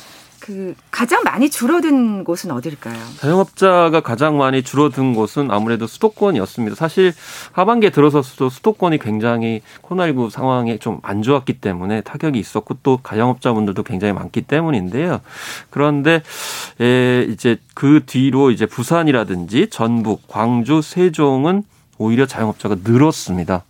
그 0.44 0.74
가장 0.90 1.22
많이 1.22 1.48
줄어든 1.48 2.24
곳은 2.24 2.50
어딜까요? 2.50 2.96
자영업자가 3.18 4.00
가장 4.00 4.36
많이 4.36 4.62
줄어든 4.62 5.14
곳은 5.14 5.50
아무래도 5.50 5.86
수도권이었습니다. 5.86 6.76
사실 6.76 7.12
하반기에 7.52 7.90
들어서도 7.90 8.50
수도권이 8.50 8.98
굉장히 8.98 9.62
코로나19 9.82 10.30
상황에 10.30 10.78
좀 10.78 10.94
안 11.04 11.22
좋았기 11.22 11.60
때문에 11.60 12.00
타격이 12.00 12.38
있었고 12.38 12.78
또 12.82 12.98
가영업자분들도 13.02 13.82
굉장히 13.82 14.14
많기 14.14 14.42
때문인데요. 14.42 15.20
그런데 15.70 16.22
에 16.80 17.26
이제 17.28 17.58
그 17.74 18.02
뒤로 18.06 18.50
이제 18.50 18.66
부산이라든지 18.66 19.68
전북, 19.70 20.26
광주, 20.26 20.82
세종은 20.82 21.62
오히려 21.98 22.26
자영업자가 22.26 22.76
늘었습니다. 22.84 23.64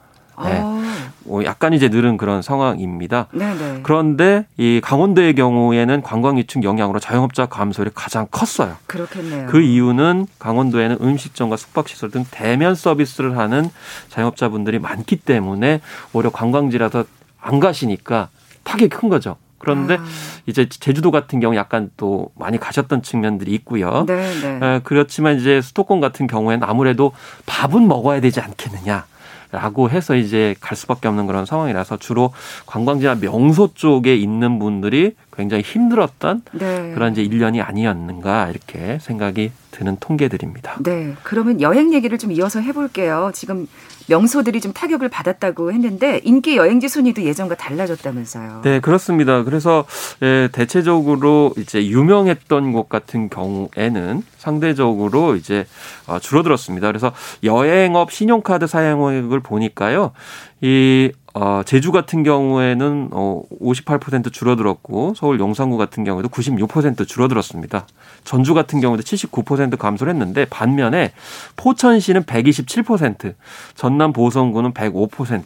네. 0.44 0.60
아. 0.62 1.10
뭐 1.24 1.44
약간 1.44 1.72
이제 1.72 1.88
늘은 1.88 2.16
그런 2.16 2.42
상황입니다. 2.42 3.28
네네. 3.32 3.80
그런데 3.82 4.46
이 4.56 4.80
강원도의 4.82 5.34
경우에는 5.34 6.02
관광 6.02 6.36
위축 6.36 6.62
영향으로 6.64 7.00
자영업자 7.00 7.46
감소율이 7.46 7.90
가장 7.94 8.26
컸어요. 8.30 8.76
그렇겠네요. 8.86 9.46
그 9.46 9.60
이유는 9.60 10.26
강원도에는 10.38 10.98
음식점과 11.00 11.56
숙박시설 11.56 12.10
등 12.10 12.24
대면 12.30 12.74
서비스를 12.74 13.38
하는 13.38 13.70
자영업자분들이 14.08 14.78
많기 14.78 15.16
때문에 15.16 15.80
오히려 16.12 16.30
관광지라서 16.30 17.04
안 17.40 17.60
가시니까 17.60 18.28
타격이 18.64 18.88
큰 18.90 19.08
거죠. 19.08 19.36
그런데 19.58 19.96
아. 19.96 20.04
이제 20.46 20.68
제주도 20.68 21.10
같은 21.10 21.40
경우 21.40 21.56
약간 21.56 21.90
또 21.96 22.30
많이 22.34 22.58
가셨던 22.58 23.02
측면들이 23.02 23.52
있고요. 23.54 24.04
네, 24.06 24.30
네. 24.42 24.60
에, 24.62 24.80
그렇지만 24.84 25.38
이제 25.38 25.62
수도권 25.62 26.00
같은 26.00 26.26
경우에는 26.26 26.68
아무래도 26.68 27.12
밥은 27.46 27.88
먹어야 27.88 28.20
되지 28.20 28.40
않겠느냐. 28.40 29.06
라고 29.54 29.88
해서 29.88 30.16
이제 30.16 30.54
갈 30.60 30.76
수밖에 30.76 31.06
없는 31.06 31.26
그런 31.26 31.46
상황이라서 31.46 31.98
주로 31.98 32.32
관광지나 32.66 33.16
명소 33.16 33.70
쪽에 33.74 34.16
있는 34.16 34.58
분들이 34.58 35.14
굉장히 35.32 35.62
힘들었던 35.62 36.42
네. 36.52 36.92
그런 36.94 37.12
이제 37.12 37.22
일년이 37.22 37.60
아니었는가 37.60 38.50
이렇게 38.50 38.98
생각이 39.00 39.52
드는 39.70 39.96
통계들입니다. 40.00 40.78
네. 40.82 41.14
그러면 41.22 41.60
여행 41.60 41.92
얘기를 41.92 42.18
좀 42.18 42.32
이어서 42.32 42.60
해볼게요. 42.60 43.30
지금 43.32 43.66
명소들이 44.08 44.60
좀 44.60 44.72
타격을 44.72 45.08
받았다고 45.08 45.72
했는데 45.72 46.20
인기 46.24 46.56
여행지 46.56 46.88
순위도 46.88 47.22
예전과 47.22 47.54
달라졌다면서요. 47.54 48.62
네, 48.64 48.80
그렇습니다. 48.80 49.44
그래서 49.44 49.84
예, 50.22 50.48
대체적으로 50.52 51.54
이제 51.58 51.86
유명했던 51.86 52.72
곳 52.72 52.88
같은 52.88 53.30
경우에는 53.30 54.22
상대적으로 54.44 55.36
이제 55.36 55.66
어, 56.06 56.18
줄어들었습니다. 56.18 56.86
그래서 56.86 57.12
여행업 57.42 58.12
신용카드 58.12 58.66
사용액을 58.66 59.40
보니까요. 59.40 60.12
이 60.60 61.10
어, 61.32 61.62
제주 61.64 61.90
같은 61.90 62.22
경우에는 62.22 63.08
어, 63.10 63.42
58% 63.60 64.32
줄어들었고 64.32 65.14
서울 65.16 65.40
용산구 65.40 65.76
같은 65.76 66.04
경우에도 66.04 66.28
96% 66.28 67.08
줄어들었습니다. 67.08 67.86
전주 68.22 68.54
같은 68.54 68.80
경우도 68.80 69.02
79% 69.02 69.76
감소를 69.76 70.12
했는데 70.12 70.44
반면에 70.44 71.12
포천시는 71.56 72.22
127%, 72.22 73.34
전남 73.74 74.12
보성구는 74.12 74.74
105%, 74.74 75.42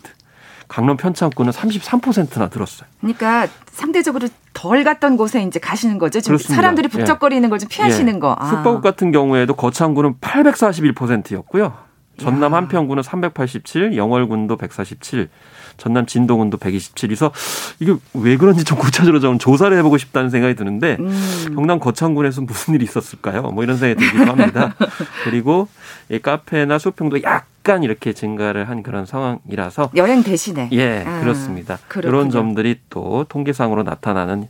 강릉 0.69 0.97
편창구는 0.97 1.53
33%나 1.53 2.49
들었어요. 2.49 2.89
그러니까 3.01 3.49
상대적으로 3.73 4.29
덜 4.53 4.85
갔던 4.85 5.17
곳에 5.17 5.43
이제 5.43 5.59
가시는 5.59 5.99
거죠. 5.99 6.21
지금 6.21 6.37
그렇습니다. 6.37 6.55
사람들이 6.55 6.89
북적거리는 6.89 7.45
예. 7.45 7.49
걸좀 7.49 7.69
피하시는 7.71 8.15
예. 8.15 8.19
거. 8.19 8.37
아. 8.39 8.49
숙박업 8.49 8.83
같은 8.83 9.11
경우에도 9.11 9.55
거창구는 9.55 10.17
841%였고요. 10.21 11.89
전남 12.19 12.53
한평구는 12.53 13.03
387, 13.03 13.97
영월군도 13.97 14.57
147, 14.57 15.29
전남 15.77 16.05
진동군도 16.05 16.59
127이서 16.59 17.31
이게 17.79 17.95
왜 18.13 18.37
그런지 18.37 18.65
좀 18.65 18.77
구체적으로 18.77 19.21
좀 19.21 19.39
조사를 19.39 19.77
해보고 19.79 19.97
싶다는 19.99 20.29
생각이 20.29 20.57
드는데 20.57 20.97
음. 20.99 21.53
경남 21.55 21.79
거창군에서 21.79 22.41
무슨 22.43 22.75
일이 22.75 22.85
있었을까요? 22.85 23.43
뭐 23.43 23.63
이런 23.63 23.77
생각이 23.77 24.05
들기도 24.05 24.31
합니다. 24.33 24.75
그리고 25.25 25.69
이 26.11 26.19
카페나 26.19 26.79
쇼핑도 26.79 27.23
약 27.23 27.47
간 27.69 27.83
이렇게 27.83 28.15
증가를 28.15 28.67
한 28.71 28.83
그런 28.83 29.05
상황이라서 29.05 29.91
여행 29.95 30.23
대신에 30.23 30.71
예 30.73 31.05
아, 31.07 31.21
그렇습니다. 31.21 31.79
그렇군요. 31.87 32.09
이런 32.17 32.31
점들이 32.31 32.81
또 32.89 33.27
통계상으로 33.29 33.83
나타나는 33.83 34.49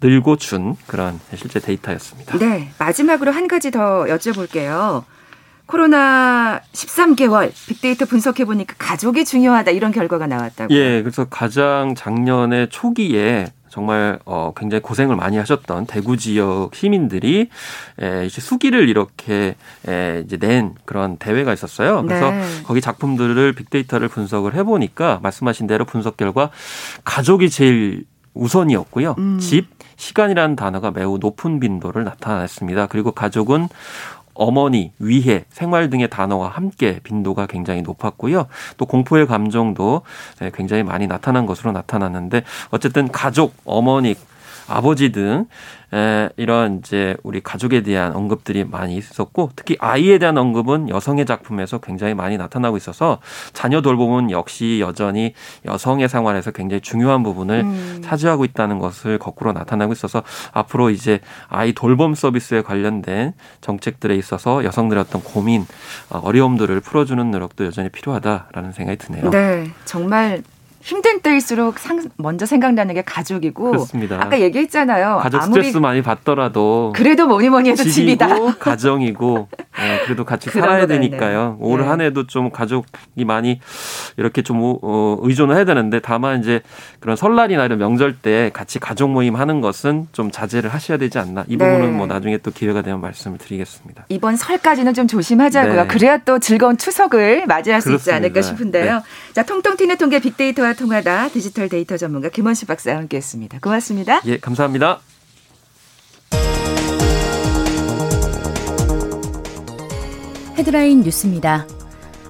늘고 0.00 0.36
준 0.38 0.74
그런 0.88 1.20
실제 1.36 1.60
데이터였습니다. 1.60 2.36
네 2.38 2.70
마지막으로 2.78 3.30
한 3.30 3.46
가지 3.46 3.70
더 3.70 4.06
여쭤볼게요. 4.06 5.04
코로나 5.66 6.60
13개월 6.72 7.52
빅데이터 7.68 8.06
분석해 8.06 8.44
보니까 8.44 8.74
가족이 8.76 9.24
중요하다 9.24 9.70
이런 9.70 9.92
결과가 9.92 10.26
나왔다고요. 10.26 10.76
예, 10.76 11.00
그래서 11.02 11.26
가장 11.26 11.94
작년에 11.94 12.66
초기에 12.70 13.52
정말 13.72 14.18
어 14.26 14.52
굉장히 14.54 14.82
고생을 14.82 15.16
많이 15.16 15.38
하셨던 15.38 15.86
대구 15.86 16.18
지역 16.18 16.74
시민들이 16.74 17.48
에 17.98 18.26
이제 18.26 18.38
수기를 18.42 18.86
이렇게 18.90 19.54
에 19.88 20.22
이제 20.26 20.36
낸 20.36 20.74
그런 20.84 21.16
대회가 21.16 21.54
있었어요. 21.54 22.02
그래서 22.02 22.30
네. 22.32 22.42
거기 22.64 22.82
작품들을 22.82 23.54
빅데이터를 23.54 24.08
분석을 24.08 24.54
해 24.54 24.62
보니까 24.62 25.20
말씀하신 25.22 25.66
대로 25.66 25.86
분석 25.86 26.18
결과 26.18 26.50
가족이 27.04 27.48
제일 27.48 28.04
우선이었고요. 28.34 29.14
음. 29.16 29.38
집, 29.38 29.68
시간이라는 29.96 30.54
단어가 30.54 30.90
매우 30.90 31.16
높은 31.18 31.58
빈도를 31.58 32.04
나타냈습니다. 32.04 32.88
그리고 32.88 33.12
가족은 33.12 33.68
어머니, 34.34 34.92
위해, 34.98 35.44
생활 35.50 35.90
등의 35.90 36.08
단어와 36.08 36.48
함께 36.48 37.00
빈도가 37.02 37.46
굉장히 37.46 37.82
높았고요. 37.82 38.46
또 38.76 38.86
공포의 38.86 39.26
감정도 39.26 40.02
네, 40.40 40.50
굉장히 40.54 40.82
많이 40.82 41.06
나타난 41.06 41.46
것으로 41.46 41.72
나타났는데 41.72 42.44
어쨌든 42.70 43.08
가족, 43.10 43.54
어머니, 43.64 44.14
아버지 44.72 45.12
등 45.12 45.46
에, 45.94 46.30
이런 46.36 46.78
이제 46.78 47.16
우리 47.22 47.40
가족에 47.40 47.82
대한 47.82 48.14
언급들이 48.14 48.64
많이 48.64 48.96
있었고 48.96 49.50
특히 49.54 49.76
아이에 49.78 50.18
대한 50.18 50.38
언급은 50.38 50.88
여성의 50.88 51.26
작품에서 51.26 51.78
굉장히 51.78 52.14
많이 52.14 52.38
나타나고 52.38 52.76
있어서 52.78 53.18
자녀 53.52 53.82
돌봄은 53.82 54.30
역시 54.30 54.78
여전히 54.80 55.34
여성의 55.66 56.08
생활에서 56.08 56.50
굉장히 56.50 56.80
중요한 56.80 57.22
부분을 57.22 57.60
음. 57.60 58.00
차지하고 58.02 58.44
있다는 58.44 58.78
것을 58.78 59.18
거꾸로 59.18 59.52
나타나고 59.52 59.92
있어서 59.92 60.22
앞으로 60.52 60.90
이제 60.90 61.20
아이 61.48 61.72
돌봄 61.72 62.14
서비스에 62.14 62.62
관련된 62.62 63.34
정책들에 63.60 64.14
있어서 64.16 64.64
여성들의 64.64 65.02
어떤 65.02 65.22
고민, 65.22 65.66
어, 66.08 66.18
어려움들을 66.18 66.80
풀어주는 66.80 67.30
노력도 67.30 67.66
여전히 67.66 67.90
필요하다라는 67.90 68.72
생각이 68.72 68.98
드네요. 68.98 69.30
네, 69.30 69.70
정말 69.84 70.42
힘든 70.82 71.20
때일수록 71.20 71.78
상, 71.78 72.02
먼저 72.16 72.44
생각나는 72.44 72.94
게 72.94 73.02
가족이고 73.02 73.70
그렇습니다. 73.70 74.16
아까 74.20 74.40
얘기했잖아요. 74.40 75.18
가족 75.22 75.42
스트레스 75.44 75.76
많이 75.78 76.02
받더라도 76.02 76.92
그래도 76.96 77.26
뭐니 77.26 77.48
뭐니 77.48 77.70
해도 77.70 77.84
집이다. 77.84 78.56
가정이고 78.58 79.48
네, 79.78 80.00
그래도 80.04 80.24
같이 80.24 80.50
살아야 80.50 80.86
되니까요. 80.86 81.56
올 81.60 81.80
네. 81.80 81.86
한해도 81.86 82.26
좀 82.26 82.50
가족이 82.50 83.24
많이 83.24 83.60
이렇게 84.16 84.42
좀 84.42 84.60
어, 84.82 85.18
의존을 85.22 85.54
해야 85.54 85.64
되는데 85.64 86.00
다만 86.00 86.40
이제 86.40 86.60
그런 86.98 87.16
설날이나 87.16 87.64
이런 87.64 87.78
명절 87.78 88.16
때 88.16 88.50
같이 88.52 88.78
가족 88.80 89.10
모임 89.10 89.36
하는 89.36 89.60
것은 89.60 90.08
좀 90.12 90.30
자제를 90.32 90.70
하셔야 90.70 90.98
되지 90.98 91.18
않나. 91.18 91.44
이 91.46 91.56
부분은 91.56 91.80
네. 91.80 91.96
뭐 91.96 92.06
나중에 92.08 92.38
또 92.38 92.50
기회가 92.50 92.82
되면 92.82 93.00
말씀을 93.00 93.38
드리겠습니다. 93.38 94.06
이번 94.08 94.36
설까지는 94.36 94.94
좀 94.94 95.06
조심하자고요. 95.06 95.82
네. 95.82 95.86
그래야 95.86 96.18
또 96.18 96.38
즐거운 96.40 96.76
추석을 96.76 97.46
맞이할 97.46 97.80
수 97.80 97.88
그렇습니다. 97.88 98.16
있지 98.16 98.16
않을까 98.16 98.42
싶은데요. 98.42 98.94
네. 98.96 99.00
자, 99.32 99.42
통통 99.44 99.76
튀는 99.76 99.96
통계 99.96 100.18
빅데이터와 100.18 100.71
통하다 100.74 101.28
디지털 101.30 101.68
데이터 101.68 101.96
전문가 101.96 102.28
김원수 102.28 102.66
박사와 102.66 102.96
함께했습니다. 102.98 103.60
고맙습니다. 103.60 104.20
예, 104.26 104.38
감사합니다. 104.38 105.00
헤드라인 110.56 111.00
뉴스입니다. 111.00 111.66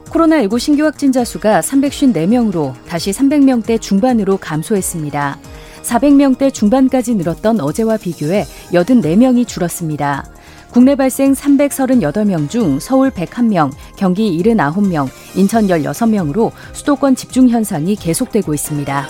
코로나19 0.06 0.58
신규 0.58 0.84
확진자 0.84 1.24
수가 1.24 1.60
354명으로 1.60 2.74
다시 2.86 3.10
300명대 3.10 3.80
중반으로 3.80 4.36
감소했습니다. 4.36 5.38
400명대 5.82 6.52
중반까지 6.52 7.14
늘었던 7.16 7.60
어제와 7.60 7.96
비교해 7.96 8.44
84명이 8.72 9.46
줄었습니다. 9.48 10.24
국내 10.72 10.94
발생 10.96 11.34
338명 11.34 12.48
중 12.48 12.80
서울 12.80 13.10
101명, 13.10 13.70
경기 13.94 14.42
79명, 14.42 15.06
인천 15.36 15.66
16명으로 15.66 16.50
수도권 16.72 17.14
집중 17.14 17.50
현상이 17.50 17.94
계속되고 17.94 18.54
있습니다. 18.54 19.06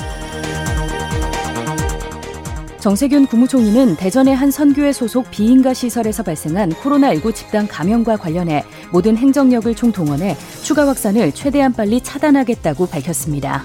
정세균 2.81 3.26
국무총리는 3.26 3.95
대전의 3.95 4.35
한 4.35 4.50
선교회 4.50 4.92
소속 4.92 5.31
비인가 5.31 5.73
시설에서 5.73 6.25
발생한 6.25 6.71
코로나19 6.71 7.32
집단 7.32 7.69
감염과 7.69 8.17
관련해 8.17 8.65
모든 8.91 9.17
행정력을 9.17 9.73
총동원해 9.76 10.37
추가 10.65 10.89
확산을 10.89 11.30
최대한 11.30 11.73
빨리 11.73 12.00
차단하겠다고 12.00 12.89
밝혔습니다. 12.89 13.63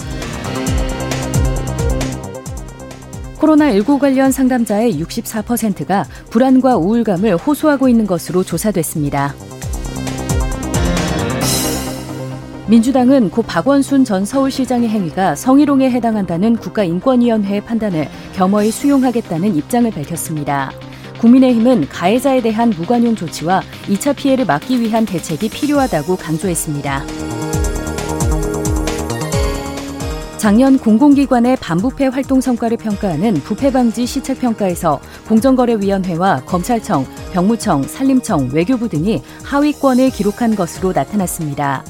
코로나19 3.40 4.00
관련 4.00 4.32
상담자의 4.32 5.00
64%가 5.02 6.06
불안과 6.30 6.78
우울감을 6.78 7.38
호소하고 7.38 7.88
있는 7.88 8.08
것으로 8.08 8.44
조사됐습니다. 8.44 9.36
민주당은 12.68 13.30
고 13.30 13.44
박원순 13.44 14.04
전 14.04 14.26
서울시장의 14.26 14.90
행위가 14.90 15.36
성희롱에 15.36 15.90
해당한다는 15.90 16.58
국가인권위원회의 16.58 17.62
판단을 17.62 18.10
겸허히 18.34 18.72
수용하겠다는 18.72 19.56
입장을 19.56 19.90
밝혔습니다. 19.90 20.72
국민의힘은 21.22 21.88
가해자에 21.88 22.42
대한 22.42 22.70
무관용 22.72 23.16
조치와 23.16 23.62
2차 23.88 24.16
피해를 24.16 24.46
막기 24.46 24.82
위한 24.82 25.06
대책이 25.06 25.50
필요하다고 25.50 26.18
강조했습니다. 26.18 27.37
작년 30.38 30.78
공공기관의 30.78 31.58
반부패 31.58 32.08
활동 32.08 32.42
성과를 32.42 32.78
평가하는 32.78 33.34
부패방지 33.36 34.06
시책평가에서 34.06 35.00
공정거래위원회와 35.28 36.44
검찰청, 36.46 37.06
병무청, 37.34 37.82
산림청, 37.82 38.52
외교부 38.54 38.88
등이 38.88 39.24
하위권을 39.44 40.12
기록한 40.12 40.56
것으로 40.56 40.94
나타났습니다. 40.94 41.84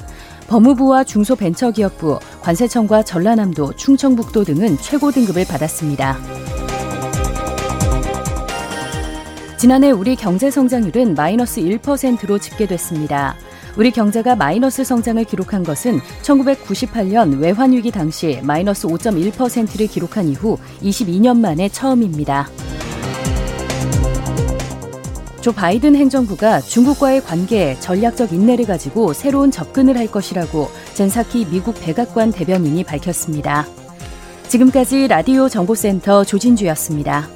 법무부와 0.48 1.04
중소벤처기업부, 1.04 2.20
관세청과 2.40 3.02
전라남도, 3.02 3.74
충청북도 3.76 4.44
등은 4.44 4.78
최고 4.78 5.10
등급을 5.10 5.44
받았습니다. 5.44 6.16
지난해 9.58 9.90
우리 9.90 10.16
경제 10.16 10.50
성장률은 10.50 11.14
마이너스 11.14 11.60
1%로 11.60 12.38
집계됐습니다. 12.38 13.36
우리 13.78 13.92
경제가 13.92 14.34
마이너스 14.34 14.82
성장을 14.82 15.22
기록한 15.22 15.62
것은 15.62 16.00
1998년 16.22 17.38
외환위기 17.38 17.92
당시 17.92 18.40
마이너스 18.42 18.88
5.1%를 18.88 19.86
기록한 19.86 20.26
이후 20.26 20.58
22년 20.82 21.38
만에 21.38 21.68
처음입니다. 21.68 22.48
조 25.40 25.52
바이든 25.52 25.94
행정부가 25.94 26.60
중국과의 26.60 27.22
관계에 27.22 27.78
전략적 27.78 28.32
인내를 28.32 28.66
가지고 28.66 29.12
새로운 29.12 29.52
접근을 29.52 29.96
할 29.96 30.08
것이라고 30.08 30.68
젠사키 30.94 31.46
미국 31.48 31.80
백악관 31.80 32.32
대변인이 32.32 32.82
밝혔습니다. 32.82 33.64
지금까지 34.48 35.06
라디오 35.06 35.48
정보센터 35.48 36.24
조진주였습니다. 36.24 37.28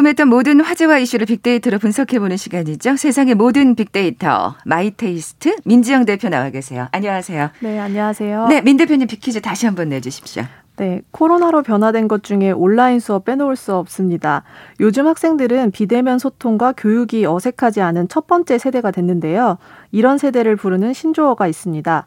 궁금했던 0.00 0.28
모든 0.28 0.60
화제와 0.60 0.98
이슈를 0.98 1.26
빅데이터로 1.26 1.78
분석해보는 1.78 2.36
시간이죠. 2.36 2.96
세상의 2.96 3.34
모든 3.34 3.74
빅데이터 3.74 4.54
마이테이스트 4.64 5.56
민지영 5.64 6.06
대표 6.06 6.28
나와 6.28 6.50
계세요. 6.50 6.88
안녕하세요. 6.92 7.50
네, 7.60 7.78
안녕하세요. 7.78 8.46
네, 8.48 8.60
민 8.62 8.76
대표님 8.76 9.08
빅퀴즈 9.08 9.40
다시 9.40 9.66
한번 9.66 9.90
내주십시오. 9.90 10.44
네, 10.76 11.02
코로나로 11.10 11.62
변화된 11.62 12.08
것 12.08 12.22
중에 12.22 12.50
온라인 12.50 12.98
수업 12.98 13.26
빼놓을 13.26 13.56
수 13.56 13.74
없습니다. 13.74 14.42
요즘 14.80 15.06
학생들은 15.06 15.70
비대면 15.70 16.18
소통과 16.18 16.72
교육이 16.72 17.26
어색하지 17.26 17.82
않은 17.82 18.08
첫 18.08 18.26
번째 18.26 18.56
세대가 18.58 18.90
됐는데요. 18.90 19.58
이런 19.92 20.16
세대를 20.16 20.56
부르는 20.56 20.94
신조어가 20.94 21.46
있습니다. 21.46 22.06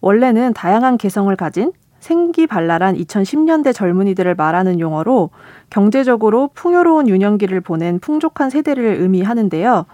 원래는 0.00 0.54
다양한 0.54 0.96
개성을 0.96 1.34
가진 1.36 1.72
생기발랄한 2.00 2.96
2010년대 2.96 3.74
젊은이들을 3.74 4.34
말하는 4.34 4.80
용어로 4.80 5.30
경제적으로 5.70 6.50
풍요로운 6.54 7.08
유년기를 7.08 7.60
보낸 7.60 7.98
풍족한 7.98 8.50
세대를 8.50 8.84
의미하는데요. 9.00 9.86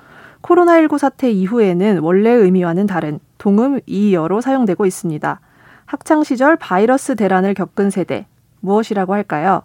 코로나19 0.42 0.98
사태 0.98 1.30
이후에는 1.30 2.00
원래 2.00 2.30
의미와는 2.30 2.86
다른 2.86 3.20
동음이의어로 3.38 4.40
사용되고 4.40 4.86
있습니다. 4.86 5.40
학창 5.86 6.24
시절 6.24 6.56
바이러스 6.56 7.16
대란을 7.16 7.54
겪은 7.54 7.90
세대 7.90 8.26
무엇이라고 8.60 9.14
할까요? 9.14 9.62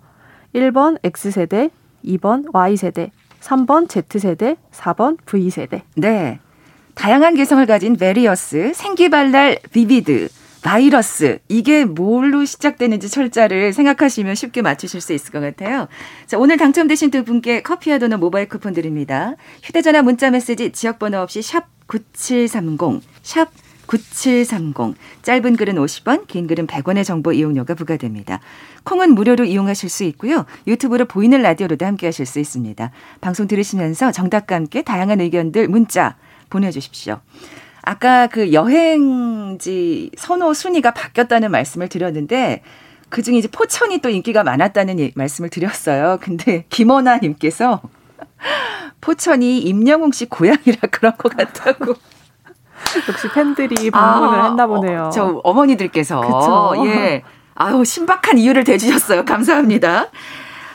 1번 0.54 0.98
X세대, 1.04 1.70
2번 2.04 2.54
Y세대, 2.54 3.12
3번 3.42 3.88
Z세대, 3.88 4.58
4번 4.72 5.18
V세대. 5.26 5.84
네. 5.96 6.40
다양한 6.96 7.36
개성을 7.36 7.64
가진 7.68 7.96
various, 7.96 8.72
생기발랄 8.74 9.60
vivid, 9.72 10.30
바이러스 10.62 11.40
이게 11.48 11.86
뭘로 11.86 12.46
시작되는지 12.46 13.10
철자를 13.10 13.74
생각하시면 13.74 14.36
쉽게 14.36 14.62
맞추실 14.62 15.02
수 15.02 15.14
있을 15.14 15.32
것 15.32 15.40
같아요. 15.40 15.88
자, 16.26 16.38
오늘 16.38 16.58
당첨되신 16.58 17.12
두 17.12 17.24
분께 17.24 17.62
커피와 17.62 18.00
도넛 18.00 18.20
모바일 18.20 18.50
쿠폰 18.50 18.74
드립니다. 18.74 19.36
휴대전화 19.64 20.02
문자 20.02 20.30
메시지 20.30 20.72
지역번호 20.72 21.20
없이 21.20 21.42
샵 21.42 21.68
9730, 21.88 23.02
샵 23.24 23.50
9730. 23.88 24.96
짧은 25.24 25.56
글은 25.56 25.76
50원, 25.76 26.28
긴 26.28 26.48
글은 26.48 26.68
100원의 26.68 27.06
정보 27.06 27.32
이용료가 27.32 27.74
부과됩니다. 27.74 28.40
콩은 28.84 29.16
무료로 29.16 29.46
이용하실 29.46 29.90
수 29.90 30.04
있고요. 30.06 30.46
유튜브로 30.68 31.06
보이는 31.06 31.42
라디오로도 31.42 31.86
함께 31.86 32.08
하실 32.08 32.26
수 32.26 32.40
있습니다. 32.40 32.92
방송 33.22 33.48
들으시면서 33.48 34.12
정답과 34.12 34.56
함께 34.56 34.82
다양한 34.82 35.22
의견들 35.22 35.70
문자 35.70 36.18
보내주십시오. 36.50 37.20
아까 37.88 38.28
그 38.28 38.52
여행지 38.52 40.12
선호 40.18 40.54
순위가 40.54 40.92
바뀌었다는 40.92 41.52
말씀을 41.52 41.88
드렸는데 41.88 42.62
그 43.08 43.24
중에 43.24 43.38
이제 43.38 43.48
포천이 43.48 44.00
또 44.00 44.10
인기가 44.10 44.44
많았다는 44.44 45.12
말씀을 45.16 45.50
드렸어요. 45.50 46.18
근데 46.22 46.66
김원아 46.68 47.20
님께서 47.20 47.80
포천이 49.00 49.60
임영웅 49.60 50.12
씨 50.12 50.26
고향이라 50.26 50.90
그런 50.92 51.16
것 51.16 51.34
같다고. 51.38 51.94
역시 53.08 53.30
팬들이 53.34 53.90
방문을 53.90 54.38
아, 54.38 54.44
했나 54.48 54.68
보네요. 54.68 55.04
어, 55.04 55.10
저 55.10 55.40
어머니들께서 55.46 56.20
그쵸? 56.20 56.86
예. 56.88 57.24
아유 57.56 57.86
신박한 57.86 58.38
이유를 58.38 58.66
대주셨어요. 58.66 59.24
감사합니다. 59.24 60.08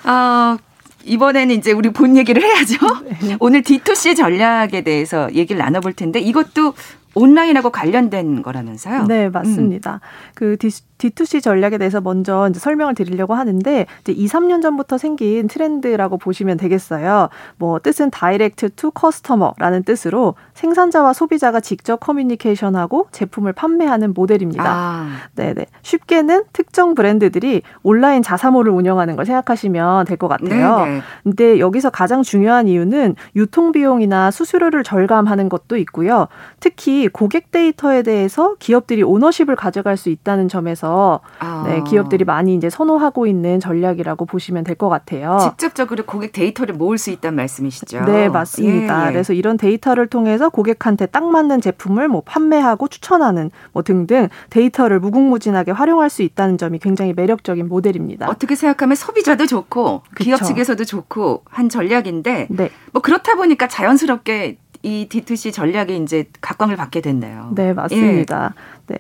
아 0.05 0.57
이번에는 1.05 1.55
이제 1.55 1.73
우리 1.73 1.91
본 1.91 2.17
얘기를 2.17 2.43
해야죠. 2.43 2.77
네. 3.23 3.37
오늘 3.41 3.63
D2C 3.63 4.17
전략에 4.17 4.83
대해서 4.83 5.33
얘기를 5.35 5.59
나눠볼 5.61 5.93
텐데 5.93 6.21
이것도 6.21 6.75
온라인하고 7.15 7.71
관련된 7.71 8.43
거라면서요? 8.43 9.05
네, 9.07 9.29
맞습니다. 9.29 9.95
음. 9.95 10.33
그 10.35 10.57
D2C 10.57 11.43
전략에 11.43 11.79
대해서 11.79 12.01
먼저 12.01 12.47
이제 12.49 12.59
설명을 12.59 12.95
드리려고 12.95 13.35
하는데 13.35 13.87
이제 14.01 14.13
2, 14.13 14.27
3년 14.27 14.63
전부터 14.63 14.99
생긴 14.99 15.49
트렌드라고 15.49 16.17
보시면 16.17 16.57
되겠어요. 16.57 17.29
뭐 17.59 17.79
뜻은 17.81 18.11
direct 18.11 18.71
to 18.77 18.91
customer라는 18.93 19.83
뜻으로 19.83 20.35
생산자와 20.55 21.13
소비자가 21.13 21.61
직접 21.61 21.99
커뮤니케이션하고 22.01 23.09
제품을 23.13 23.53
판매하는 23.53 24.15
모델입니다. 24.15 24.65
아. 24.67 25.09
네, 25.35 25.53
네. 25.55 25.67
쉽게는 25.83 26.45
특정 26.53 26.95
브랜드들이 26.95 27.63
온라인 27.83 28.23
자사몰을 28.23 28.73
운영하는 28.73 29.17
걸 29.17 29.27
생각하시면 29.27 30.07
될 30.07 30.17
것 30.23 30.29
같아요. 30.29 30.85
네네. 30.85 30.91
네. 30.93 31.03
근데 31.25 31.59
여기서 31.59 31.91
가장 31.91 32.23
중요한 32.23 32.69
이유는 32.69 33.17
유통 33.35 33.73
비용이나 33.73 34.31
수수료를 34.31 34.85
절감하는 34.85 35.49
것도 35.49 35.77
있고요. 35.79 36.29
특히 36.61 37.02
고객 37.09 37.51
데이터에 37.51 38.03
대해서 38.03 38.55
기업들이 38.59 39.03
ownership을 39.03 39.57
가져갈 39.57 39.97
수 39.97 40.09
있다는 40.11 40.49
점에서 40.49 41.21
아. 41.39 41.65
네, 41.67 41.83
기업들이 41.87 42.25
많이 42.25 42.55
이제 42.55 42.69
선호하고 42.71 43.27
있는 43.27 43.61
전략이라고 43.61 44.27
보시면 44.27 44.65
될 44.65 44.73
것 44.77 44.89
같아요. 44.89 45.39
직접적으로 45.41 46.05
고객 46.05 46.33
데이터를 46.33 46.75
모을 46.75 46.97
수 46.99 47.11
있다는 47.11 47.37
말씀이시죠? 47.37 48.05
네, 48.07 48.29
맞습니다. 48.31 49.05
예, 49.05 49.09
예. 49.09 49.13
그래서 49.13 49.33
이런 49.33 49.57
데이터를 49.57 50.07
통해서 50.07 50.49
고객한테 50.49 51.07
딱 51.07 51.25
맞는 51.25 51.61
제품을 51.61 52.09
뭐 52.09 52.23
판매하고 52.25 52.89
추천하는 52.89 53.51
뭐 53.73 53.83
등등 53.83 54.29
데이터를 54.51 54.99
무궁무진하게 54.99 55.73
활용할 55.73 56.11
수 56.11 56.23
있다는 56.23 56.59
점이 56.59 56.79
굉장히 56.79 57.13
매력적인 57.13 57.69
모델입니다. 57.69 58.29
어떻게 58.29 58.55
생각하면 58.55 58.97
소비자도 58.97 59.47
좋고 59.47 60.03
그쵸. 60.15 60.25
기업 60.25 60.43
측에서도 60.43 60.85
좋고 60.85 61.43
한 61.49 61.69
전략인데 61.69 62.49
네. 62.51 62.71
뭐 62.93 63.03
그렇다 63.03 63.35
보니까 63.37 63.69
자연스럽게 63.69 64.57
이 64.83 65.07
D2C 65.09 65.53
전략이 65.53 65.97
이제 65.99 66.25
각광을 66.41 66.77
받게 66.77 67.01
됐네요. 67.01 67.53
네, 67.55 67.73
맞습니다. 67.73 68.55
예. 68.91 68.95
네. 68.95 68.99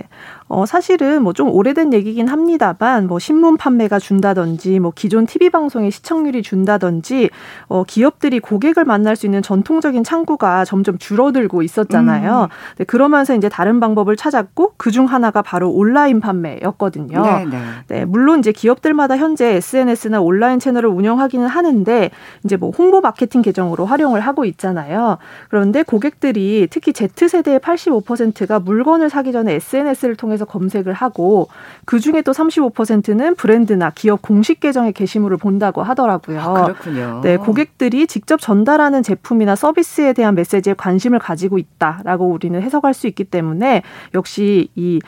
어, 0.52 0.66
사실은 0.66 1.22
뭐 1.22 1.32
좀 1.32 1.50
오래된 1.50 1.92
얘기긴 1.92 2.28
합니다만 2.28 3.06
뭐 3.06 3.18
신문 3.18 3.56
판매가 3.56 3.98
준다든지 3.98 4.80
뭐 4.80 4.92
기존 4.94 5.26
TV 5.26 5.50
방송의 5.50 5.90
시청률이 5.90 6.42
준다든지 6.42 7.30
어, 7.68 7.84
기업들이 7.84 8.38
고객을 8.40 8.84
만날 8.84 9.16
수 9.16 9.26
있는 9.26 9.40
전통적인 9.42 10.04
창구가 10.04 10.64
점점 10.64 10.98
줄어들고 10.98 11.62
있었잖아요. 11.62 12.42
음. 12.42 12.76
네, 12.78 12.84
그러면서 12.84 13.34
이제 13.34 13.48
다른 13.48 13.80
방법을 13.80 14.16
찾았고 14.16 14.74
그중 14.76 15.06
하나가 15.06 15.42
바로 15.42 15.70
온라인 15.70 16.20
판매였거든요. 16.20 17.22
네, 17.22 17.44
네. 17.46 17.58
네, 17.88 18.04
물론 18.04 18.40
이제 18.40 18.52
기업들마다 18.52 19.16
현재 19.16 19.54
SNS나 19.54 20.20
온라인 20.20 20.58
채널을 20.58 20.88
운영하기는 20.90 21.46
하는데 21.46 22.10
이제 22.44 22.56
뭐 22.56 22.70
홍보 22.76 23.00
마케팅 23.00 23.42
계정으로 23.42 23.86
활용을 23.86 24.20
하고 24.20 24.44
있잖아요. 24.44 25.18
그런데 25.48 25.82
고객들이 25.82 26.68
특히 26.70 26.92
Z세대의 26.92 27.60
85%가 27.60 28.58
물건을 28.58 29.08
사기 29.08 29.32
전에 29.32 29.54
SNS를 29.54 30.16
통해서 30.16 30.41
검색을 30.44 30.92
하고 30.92 31.48
그 31.84 32.00
중에 32.00 32.22
또 32.22 32.32
35%는 32.32 33.34
브랜드나 33.34 33.90
기업 33.90 34.22
공식 34.22 34.60
계정의 34.60 34.92
게시물을 34.92 35.36
본다고 35.36 35.82
하더라고요. 35.82 36.40
아, 36.40 36.64
그렇군요. 36.64 37.20
네, 37.22 37.36
고객들이 37.36 38.06
직접 38.06 38.40
전달하는 38.40 39.02
제품이나 39.02 39.56
서비스에 39.56 40.12
대한 40.12 40.34
메시지에 40.34 40.74
관심을 40.74 41.18
가지고 41.18 41.58
있다라고 41.58 42.28
우리는 42.28 42.60
해석할 42.60 42.94
수 42.94 43.06
있기 43.06 43.24
때문에 43.24 43.82
역시 44.14 44.68
이 44.74 45.00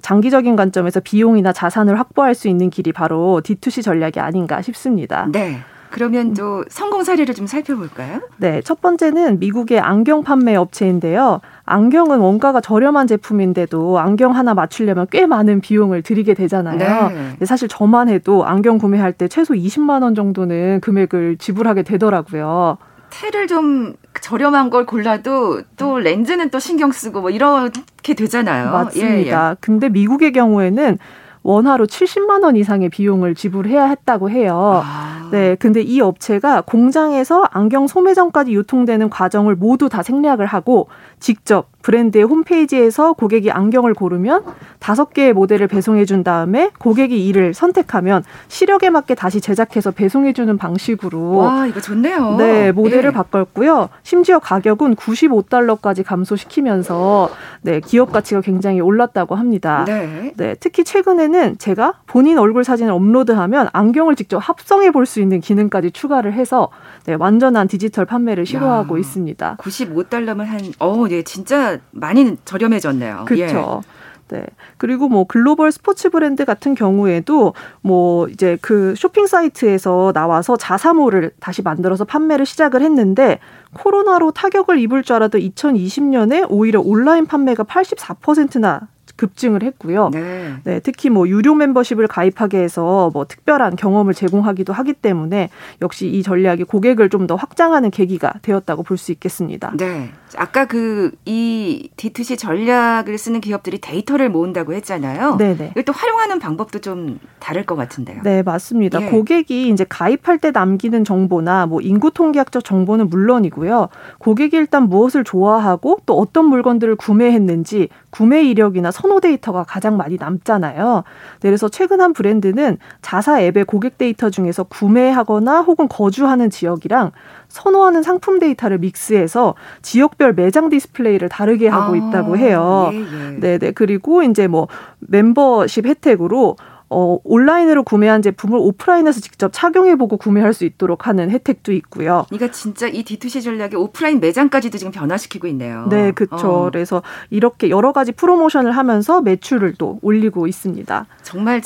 장기적인 0.00 0.56
관점에서 0.56 1.00
비용이나 1.00 1.52
자산을 1.52 1.98
확보할 1.98 2.34
수 2.34 2.48
있는 2.48 2.70
길이 2.70 2.92
바로 2.92 3.42
D2C 3.44 3.82
전략이 3.82 4.20
아닌가 4.20 4.62
싶습니다. 4.62 5.28
네. 5.30 5.58
그러면 5.92 6.32
또 6.34 6.64
성공 6.68 7.04
사례를 7.04 7.34
좀 7.34 7.46
살펴볼까요? 7.46 8.20
네, 8.38 8.62
첫 8.62 8.80
번째는 8.80 9.38
미국의 9.38 9.78
안경 9.78 10.24
판매 10.24 10.56
업체인데요. 10.56 11.40
안경은 11.64 12.18
원가가 12.18 12.60
저렴한 12.60 13.06
제품인데도 13.06 13.98
안경 13.98 14.34
하나 14.34 14.54
맞추려면 14.54 15.06
꽤 15.10 15.26
많은 15.26 15.60
비용을 15.60 16.02
들이게 16.02 16.34
되잖아요. 16.34 17.10
네. 17.38 17.46
사실 17.46 17.68
저만 17.68 18.08
해도 18.08 18.44
안경 18.44 18.78
구매할 18.78 19.12
때 19.12 19.28
최소 19.28 19.54
20만 19.54 20.02
원 20.02 20.14
정도는 20.14 20.80
금액을 20.80 21.36
지불하게 21.38 21.82
되더라고요. 21.82 22.78
테를 23.10 23.46
좀 23.46 23.92
저렴한 24.22 24.70
걸 24.70 24.86
골라도 24.86 25.60
또 25.76 25.98
렌즈는 25.98 26.48
또 26.48 26.58
신경 26.58 26.90
쓰고 26.90 27.20
뭐 27.20 27.28
이렇게 27.28 28.14
되잖아요. 28.14 28.72
맞습니다. 28.72 29.46
예, 29.46 29.50
예. 29.50 29.56
근데 29.60 29.90
미국의 29.90 30.32
경우에는 30.32 30.98
원화로 31.42 31.86
70만 31.86 32.44
원 32.44 32.56
이상의 32.56 32.88
비용을 32.88 33.34
지불해야 33.34 33.84
했다고 33.84 34.30
해요. 34.30 34.82
아. 34.84 35.21
네, 35.32 35.54
근데 35.58 35.80
이 35.80 36.00
업체가 36.00 36.60
공장에서 36.60 37.44
안경 37.52 37.86
소매점까지 37.86 38.52
유통되는 38.52 39.08
과정을 39.08 39.56
모두 39.56 39.88
다 39.88 40.02
생략을 40.02 40.44
하고 40.44 40.88
직접 41.20 41.72
브랜드의 41.82 42.24
홈페이지에서 42.24 43.12
고객이 43.14 43.50
안경을 43.50 43.94
고르면 43.94 44.44
다섯 44.78 45.12
개의 45.12 45.32
모델을 45.32 45.66
배송해 45.68 46.04
준 46.04 46.22
다음에 46.22 46.70
고객이 46.78 47.26
이를 47.26 47.54
선택하면 47.54 48.22
시력에 48.48 48.90
맞게 48.90 49.14
다시 49.14 49.40
제작해서 49.40 49.90
배송해 49.90 50.32
주는 50.32 50.56
방식으로 50.56 51.36
와, 51.36 51.66
이거 51.66 51.80
좋네요. 51.80 52.36
네, 52.36 52.70
모델을 52.72 53.04
네. 53.04 53.10
바꿨고요. 53.10 53.88
심지어 54.02 54.38
가격은 54.38 54.96
95달러까지 54.96 56.04
감소시키면서 56.04 57.30
네, 57.62 57.80
기업 57.80 58.12
가치가 58.12 58.40
굉장히 58.40 58.80
올랐다고 58.80 59.34
합니다. 59.34 59.84
네. 59.86 60.32
네, 60.36 60.54
특히 60.60 60.84
최근에는 60.84 61.58
제가 61.58 61.94
본인 62.06 62.38
얼굴 62.38 62.64
사진을 62.64 62.92
업로드하면 62.92 63.68
안경을 63.72 64.14
직접 64.14 64.38
합성해 64.38 64.90
볼 64.90 65.02
수 65.02 65.21
있는 65.22 65.40
기능까지 65.40 65.92
추가를 65.92 66.32
해서 66.32 66.68
네, 67.04 67.14
완전한 67.14 67.68
디지털 67.68 68.04
판매를 68.04 68.44
시도하고 68.46 68.96
야, 68.96 69.00
있습니다. 69.00 69.56
95달러면 69.58 70.44
한 70.44 70.60
어, 70.78 71.06
네, 71.08 71.22
진짜 71.22 71.78
많이 71.90 72.36
저렴해졌네요. 72.44 73.24
그렇죠. 73.26 73.82
예. 73.84 74.02
네. 74.32 74.46
그리고 74.78 75.08
뭐 75.08 75.24
글로벌 75.24 75.70
스포츠 75.70 76.08
브랜드 76.08 76.46
같은 76.46 76.74
경우에도 76.74 77.52
뭐 77.82 78.28
이제 78.28 78.56
그 78.62 78.94
쇼핑 78.96 79.26
사이트에서 79.26 80.12
나와서 80.14 80.56
자사몰을 80.56 81.32
다시 81.38 81.60
만들어서 81.60 82.06
판매를 82.06 82.46
시작을 82.46 82.80
했는데 82.80 83.40
코로나로 83.74 84.30
타격을 84.30 84.78
입을 84.78 85.02
줄 85.02 85.16
알았던 85.16 85.40
2020년에 85.40 86.46
오히려 86.48 86.80
온라인 86.80 87.26
판매가 87.26 87.64
84%나 87.64 88.88
급증을 89.22 89.62
했고요. 89.62 90.10
네. 90.12 90.54
네. 90.64 90.80
특히 90.80 91.08
뭐 91.10 91.28
유료 91.28 91.54
멤버십을 91.54 92.08
가입하게 92.08 92.58
해서 92.58 93.10
뭐 93.14 93.24
특별한 93.24 93.76
경험을 93.76 94.14
제공하기도 94.14 94.72
하기 94.72 94.94
때문에 94.94 95.48
역시 95.80 96.08
이 96.08 96.22
전략이 96.22 96.64
고객을 96.64 97.08
좀 97.08 97.22
더 97.22 97.36
확장하는 97.36 97.92
계기가 97.92 98.32
되었다고 98.42 98.82
볼 98.82 98.98
수 98.98 99.12
있겠습니다. 99.12 99.72
네. 99.78 100.10
아까 100.36 100.66
그 100.66 101.12
이 101.24 101.88
D2C 101.96 102.36
전략을 102.36 103.16
쓰는 103.16 103.40
기업들이 103.40 103.80
데이터를 103.80 104.28
모은다고 104.28 104.72
했잖아요. 104.74 105.36
네네. 105.36 105.68
이걸 105.70 105.84
또 105.84 105.92
활용하는 105.92 106.38
방법도 106.40 106.80
좀 106.80 107.18
다를 107.38 107.64
것 107.64 107.76
같은데요. 107.76 108.22
네, 108.22 108.42
맞습니다. 108.42 109.02
예. 109.02 109.06
고객이 109.06 109.68
이제 109.68 109.84
가입할 109.88 110.38
때 110.38 110.50
남기는 110.50 111.04
정보나 111.04 111.66
뭐 111.66 111.80
인구 111.80 112.10
통계학적 112.10 112.64
정보는 112.64 113.08
물론이고요. 113.08 113.88
고객이 114.18 114.56
일단 114.56 114.88
무엇을 114.88 115.22
좋아하고 115.24 115.98
또 116.06 116.18
어떤 116.18 116.46
물건들을 116.46 116.96
구매했는지 116.96 117.88
구매 118.12 118.42
이력이나 118.44 118.90
선호 118.90 119.20
데이터가 119.20 119.64
가장 119.64 119.96
많이 119.96 120.16
남잖아요. 120.18 121.02
네, 121.40 121.48
그래서 121.48 121.68
최근 121.68 122.00
한 122.00 122.12
브랜드는 122.12 122.76
자사 123.00 123.40
앱의 123.40 123.64
고객 123.64 123.96
데이터 123.98 124.28
중에서 124.30 124.64
구매하거나 124.64 125.62
혹은 125.62 125.88
거주하는 125.88 126.50
지역이랑 126.50 127.10
선호하는 127.48 128.02
상품 128.02 128.38
데이터를 128.38 128.78
믹스해서 128.78 129.54
지역별 129.80 130.34
매장 130.34 130.68
디스플레이를 130.68 131.30
다르게 131.30 131.68
하고 131.68 131.94
아, 131.94 131.96
있다고 131.96 132.36
해요. 132.36 132.90
예, 132.92 132.98
예. 132.98 133.40
네네. 133.40 133.72
그리고 133.72 134.22
이제 134.22 134.46
뭐 134.46 134.68
멤버십 135.00 135.86
혜택으로 135.86 136.56
어, 136.92 137.18
온라인으로 137.24 137.82
구매한 137.82 138.22
제품을 138.22 138.58
오프라인에서 138.58 139.20
직접 139.20 139.50
착용해보고 139.52 140.18
구매할 140.18 140.52
수 140.52 140.64
있도록 140.64 141.06
하는 141.06 141.30
혜택도 141.30 141.72
있고요. 141.72 142.26
그러니까 142.28 142.52
진짜 142.52 142.86
이 142.86 143.02
D2C 143.02 143.42
전략이 143.42 143.76
오프라인 143.76 144.20
매장까지도 144.20 144.78
지금 144.78 144.92
변화시키고 144.92 145.46
있네요. 145.48 145.86
네, 145.88 146.12
그렇죠. 146.12 146.36
어. 146.36 146.70
그래서 146.70 147.02
이렇게 147.30 147.70
여러 147.70 147.92
가지 147.92 148.12
프로모션을 148.12 148.72
하면서 148.72 149.20
매출을 149.22 149.74
또 149.78 149.98
올리고 150.02 150.46
있습니다. 150.46 151.06
정말 151.22 151.62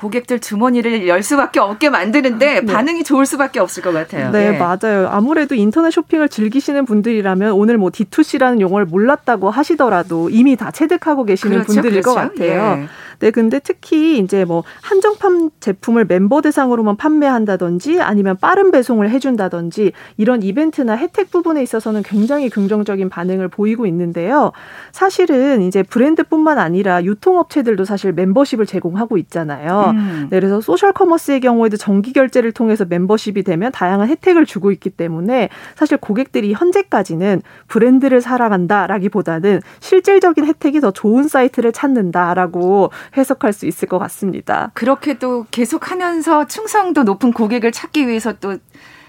고객들 0.00 0.40
주머니를 0.40 1.06
열 1.08 1.22
수밖에 1.22 1.60
없게 1.60 1.90
만드는데 1.90 2.62
네. 2.62 2.72
반응이 2.72 3.04
좋을 3.04 3.26
수밖에 3.26 3.60
없을 3.60 3.82
것 3.82 3.92
같아요. 3.92 4.30
네, 4.30 4.52
네, 4.52 4.58
맞아요. 4.58 5.08
아무래도 5.10 5.54
인터넷 5.54 5.90
쇼핑을 5.90 6.30
즐기시는 6.30 6.86
분들이라면 6.86 7.52
오늘 7.52 7.76
뭐 7.76 7.90
D2C라는 7.90 8.60
용어를 8.60 8.86
몰랐다고 8.86 9.50
하시더라도 9.50 10.30
이미 10.30 10.56
다 10.56 10.70
체득하고 10.70 11.24
계시는 11.26 11.52
그렇죠, 11.58 11.72
분들일 11.74 12.00
그렇죠. 12.00 12.08
것 12.08 12.14
같아요. 12.14 12.82
예. 12.82 12.88
네, 13.20 13.30
근데 13.30 13.58
특히 13.58 14.18
이제 14.18 14.46
뭐 14.46 14.64
한정판 14.80 15.50
제품을 15.60 16.06
멤버 16.06 16.40
대상으로만 16.40 16.96
판매한다든지 16.96 18.00
아니면 18.00 18.38
빠른 18.40 18.70
배송을 18.70 19.10
해준다든지 19.10 19.92
이런 20.16 20.42
이벤트나 20.42 20.96
혜택 20.96 21.30
부분에 21.30 21.62
있어서는 21.62 22.02
굉장히 22.02 22.48
긍정적인 22.48 23.10
반응을 23.10 23.48
보이고 23.48 23.84
있는데요. 23.84 24.52
사실은 24.92 25.60
이제 25.60 25.82
브랜드뿐만 25.82 26.58
아니라 26.58 27.04
유통업체들도 27.04 27.84
사실 27.84 28.12
멤버십을 28.12 28.64
제공하고 28.64 29.18
있잖아요. 29.18 29.89
음. 29.90 30.28
네, 30.30 30.38
그래서 30.40 30.60
소셜 30.60 30.92
커머스의 30.92 31.40
경우에도 31.40 31.76
정기 31.76 32.12
결제를 32.12 32.52
통해서 32.52 32.84
멤버십이 32.84 33.42
되면 33.42 33.72
다양한 33.72 34.08
혜택을 34.08 34.46
주고 34.46 34.70
있기 34.72 34.90
때문에 34.90 35.48
사실 35.76 35.96
고객들이 35.96 36.52
현재까지는 36.52 37.42
브랜드를 37.68 38.20
사랑한다라기보다는 38.20 39.60
실질적인 39.80 40.44
혜택이 40.46 40.80
더 40.80 40.90
좋은 40.90 41.28
사이트를 41.28 41.72
찾는다라고 41.72 42.90
해석할 43.16 43.52
수 43.52 43.66
있을 43.66 43.88
것 43.88 43.98
같습니다. 43.98 44.70
그렇게 44.74 45.18
또 45.18 45.46
계속하면서 45.50 46.46
충성도 46.46 47.04
높은 47.04 47.32
고객을 47.32 47.72
찾기 47.72 48.06
위해서 48.08 48.32
또 48.34 48.56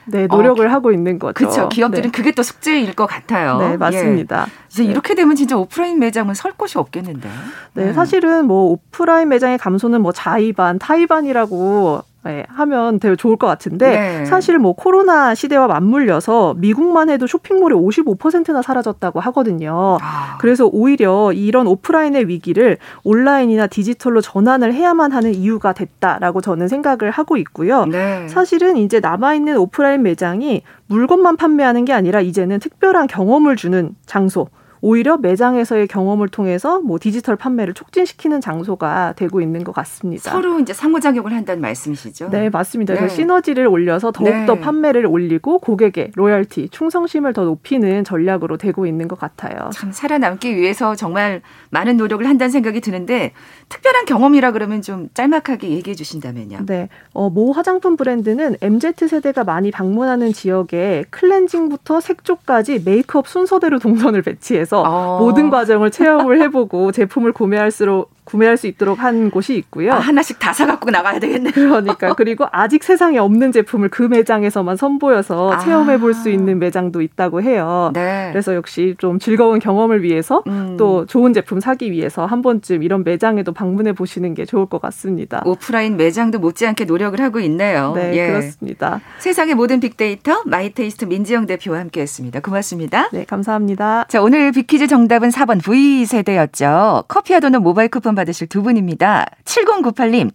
네, 0.06 0.28
노력을 0.28 0.66
어, 0.66 0.70
하고 0.70 0.92
있는 0.92 1.20
거죠. 1.20 1.34
그렇죠. 1.34 1.70
기업들은 1.70 2.04
네. 2.04 2.12
그게 2.12 2.32
또 2.32 2.44
숙제일 2.44 2.94
것 2.94 3.06
같아요. 3.06 3.58
네, 3.60 3.78
맞습니다. 3.78 4.46
예. 4.48 4.52
이제 4.70 4.84
네. 4.84 4.90
이렇게 4.90 5.16
되면 5.16 5.36
진짜 5.36 5.58
오프라인 5.58 6.00
매장은 6.00 6.34
설 6.34 6.54
곳이 6.54 6.78
없겠는데. 6.78 7.30
네, 7.74 7.86
네, 7.86 7.94
사실은 7.94 8.46
뭐 8.46 8.72
오프라인 8.72 9.30
매장의 9.30 9.58
감소는 9.58 10.02
뭐 10.02 10.12
자의반, 10.12 10.80
타의반이라고 10.80 12.04
네, 12.24 12.46
하면 12.50 13.00
되게 13.00 13.16
좋을 13.16 13.36
것 13.36 13.48
같은데 13.48 13.90
네. 13.90 14.26
사실 14.26 14.60
뭐 14.60 14.74
코로나 14.74 15.34
시대와 15.34 15.68
맞물려서 15.68 16.54
미국만 16.58 17.10
해도 17.10 17.26
쇼핑몰이 17.26 17.74
55%나 17.74 18.62
사라졌다고 18.62 19.20
하거든요. 19.20 19.98
아. 20.02 20.38
그래서 20.40 20.68
오히려 20.68 21.34
이런 21.34 21.66
오프라인의 21.66 22.28
위기를 22.28 22.78
온라인이나 23.04 23.66
디지털로 23.68 24.22
전환을 24.22 24.74
해야만 24.74 25.12
하는 25.12 25.34
이유가 25.34 25.74
됐다라고 25.74 26.42
저는 26.42 26.68
생각을 26.68 27.10
하고 27.10 27.38
있고요. 27.38 27.86
네. 27.86 28.28
사실은 28.28 28.78
이제 28.78 29.00
남아 29.00 29.34
있는 29.34 29.58
오프라인 29.58 30.04
매장이 30.04 30.62
물건만 30.86 31.38
판매하는 31.38 31.86
게 31.86 31.94
아니라 31.94 32.22
이제는 32.22 32.60
특별한 32.60 33.08
경험을 33.08 33.56
주는 33.56 33.96
장소 34.06 34.48
오히려 34.82 35.18
매장에서의 35.18 35.88
경험을 35.88 36.28
통해서 36.28 36.82
뭐 36.82 36.98
디지털 37.00 37.36
판매를 37.36 37.76
촉진시키는 37.76 38.42
장소가 38.42 39.14
되고 39.16 39.40
있는 39.40 39.64
것 39.64 39.74
같습니다. 39.74 40.32
서로 40.32 40.60
이제 40.60 40.74
상호작용을 40.74 41.32
한다는 41.34 41.62
말씀이시죠? 41.62 42.30
네, 42.30 42.50
맞습니다. 42.50 42.96
네. 42.96 43.08
시너지를 43.08 43.68
올려서 43.68 44.12
더욱더 44.12 44.56
네. 44.56 44.60
판매를 44.60 45.06
올리고 45.06 45.60
고객의 45.60 46.12
로열티, 46.16 46.70
충성심을 46.70 47.34
더 47.34 47.44
높이는 47.44 48.04
전략으로 48.04 48.58
되고 48.58 48.88
있는 48.88 49.08
것 49.08 49.20
같아요. 49.20 49.70
참 49.72 49.92
살아남기 49.92 50.58
위해서 50.58 50.96
정말 50.96 51.42
많은 51.70 51.98
노력을 51.98 52.28
한다는 52.28 52.50
생각이 52.50 52.82
드는데 52.82 53.34
특별한 53.70 54.06
경험이라 54.06 54.52
그러면 54.52 54.82
좀 54.82 55.10
짤막하게 55.14 55.70
얘기해 55.70 55.96
주신다면요. 55.96 56.66
네. 56.66 56.90
어, 57.14 57.30
모 57.30 57.52
화장품 57.52 57.96
브랜드는 57.96 58.56
MZ 58.62 58.94
세대가 59.08 59.44
많이 59.44 59.70
방문하는 59.70 60.34
지역에 60.34 61.06
클렌징부터 61.12 62.02
색조까지 62.02 62.82
메이크업 62.84 63.28
순서대로 63.28 63.78
동선을 63.80 64.24
배치해서 64.24 64.71
통 64.71 64.71
해서 64.72 64.84
어. 64.84 65.20
모든 65.20 65.50
과정을 65.50 65.92
체험을 65.92 66.42
해보고 66.42 66.94
제품을 66.94 67.34
구매할수록 67.34 68.10
구매할 68.24 68.58
수 68.58 68.68
있도록 68.68 69.00
한 69.00 69.32
곳이 69.32 69.56
있고요. 69.58 69.94
아, 69.94 70.00
하나씩 70.00 70.40
다 70.40 70.54
사갖고 70.54 70.90
나가야 70.92 71.20
되겠네요. 71.20 71.52
그러니까 71.54 72.14
그리고 72.14 72.46
아직 72.52 72.84
세상에 72.84 73.18
없는 73.18 73.52
제품을 73.52 73.90
그 73.90 74.04
매장에서만 74.04 74.78
선보여서 74.78 75.54
아. 75.54 75.60
체험해 75.60 76.00
볼 76.00 76.12
수 76.12 76.30
있는 76.30 76.60
매장도 76.60 77.02
있다고 77.02 77.42
해요. 77.42 77.92
네. 77.94 78.30
그래서 78.32 78.54
역시 78.54 78.96
좀 78.98 79.18
즐거운 79.18 79.60
경험을 79.60 80.04
위해서 80.04 80.44
음. 80.48 80.76
또 80.78 81.06
좋은 81.06 81.34
제품 81.34 81.60
사기 81.60 81.92
위해서 81.92 82.26
한 82.26 82.42
번쯤 82.42 82.84
이런 82.84 83.04
매장에도 83.04 83.54
방문해 83.54 83.94
보시는 83.94 84.34
게 84.34 84.46
좋을 84.46 84.66
것 84.66 84.82
같습니다. 84.82 85.42
오프라인 85.46 85.96
매장도 85.98 86.40
못지않게 86.40 86.86
노력을 86.86 87.20
하고 87.22 87.40
있네요. 87.40 87.94
네, 87.96 88.14
예. 88.16 88.28
그렇습니다. 88.28 89.00
세상의 89.20 89.56
모든 89.56 89.80
빅데이터 89.80 90.44
마이테이스트 90.46 91.06
민지영 91.06 91.46
대표와 91.48 91.80
함께 91.80 92.02
했습니다. 92.02 92.40
고맙습니다. 92.42 93.10
네, 93.14 93.24
감사합니다. 93.26 94.06
자, 94.10 94.22
오늘 94.22 94.52
빅퀴즈 94.52 94.88
정답은 94.88 95.30
4번 95.30 95.64
V 95.64 96.06
세대였죠. 96.06 97.06
커피와 97.08 97.40
도넛 97.40 97.62
모바일 97.62 97.90
쿠폰 97.90 98.16
받으실 98.22 98.48
두 98.48 98.62
분입니다. 98.62 99.26
7098님. 99.46 100.32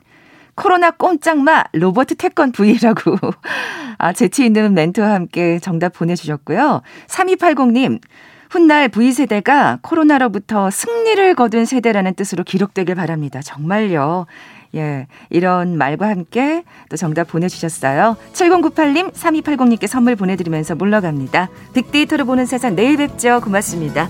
코로나 0.54 0.90
꼼짝마 0.90 1.64
로버트 1.72 2.16
태권 2.16 2.52
V라고 2.52 3.16
아, 3.98 4.12
재치 4.12 4.44
있는 4.44 4.74
멘트와 4.74 5.12
함께 5.12 5.58
정답 5.58 5.92
보내주셨고요. 5.92 6.82
3280님. 7.08 8.00
훗날 8.48 8.88
V세대가 8.88 9.78
코로나로부터 9.82 10.70
승리를 10.70 11.34
거둔 11.34 11.64
세대라는 11.64 12.14
뜻으로 12.14 12.44
기록되길 12.44 12.94
바랍니다. 12.94 13.42
정말요. 13.42 14.26
예, 14.74 15.06
이런 15.30 15.76
말과 15.76 16.08
함께 16.08 16.64
또 16.88 16.96
정답 16.96 17.28
보내주셨어요. 17.28 18.16
7098님, 18.32 19.12
3280님께 19.12 19.86
선물 19.86 20.16
보내드리면서 20.16 20.74
물러갑니다. 20.74 21.48
빅데이터로 21.74 22.24
보는 22.24 22.46
세상 22.46 22.76
내일 22.76 22.96
뵙죠. 22.96 23.40
고맙습니다. 23.42 24.08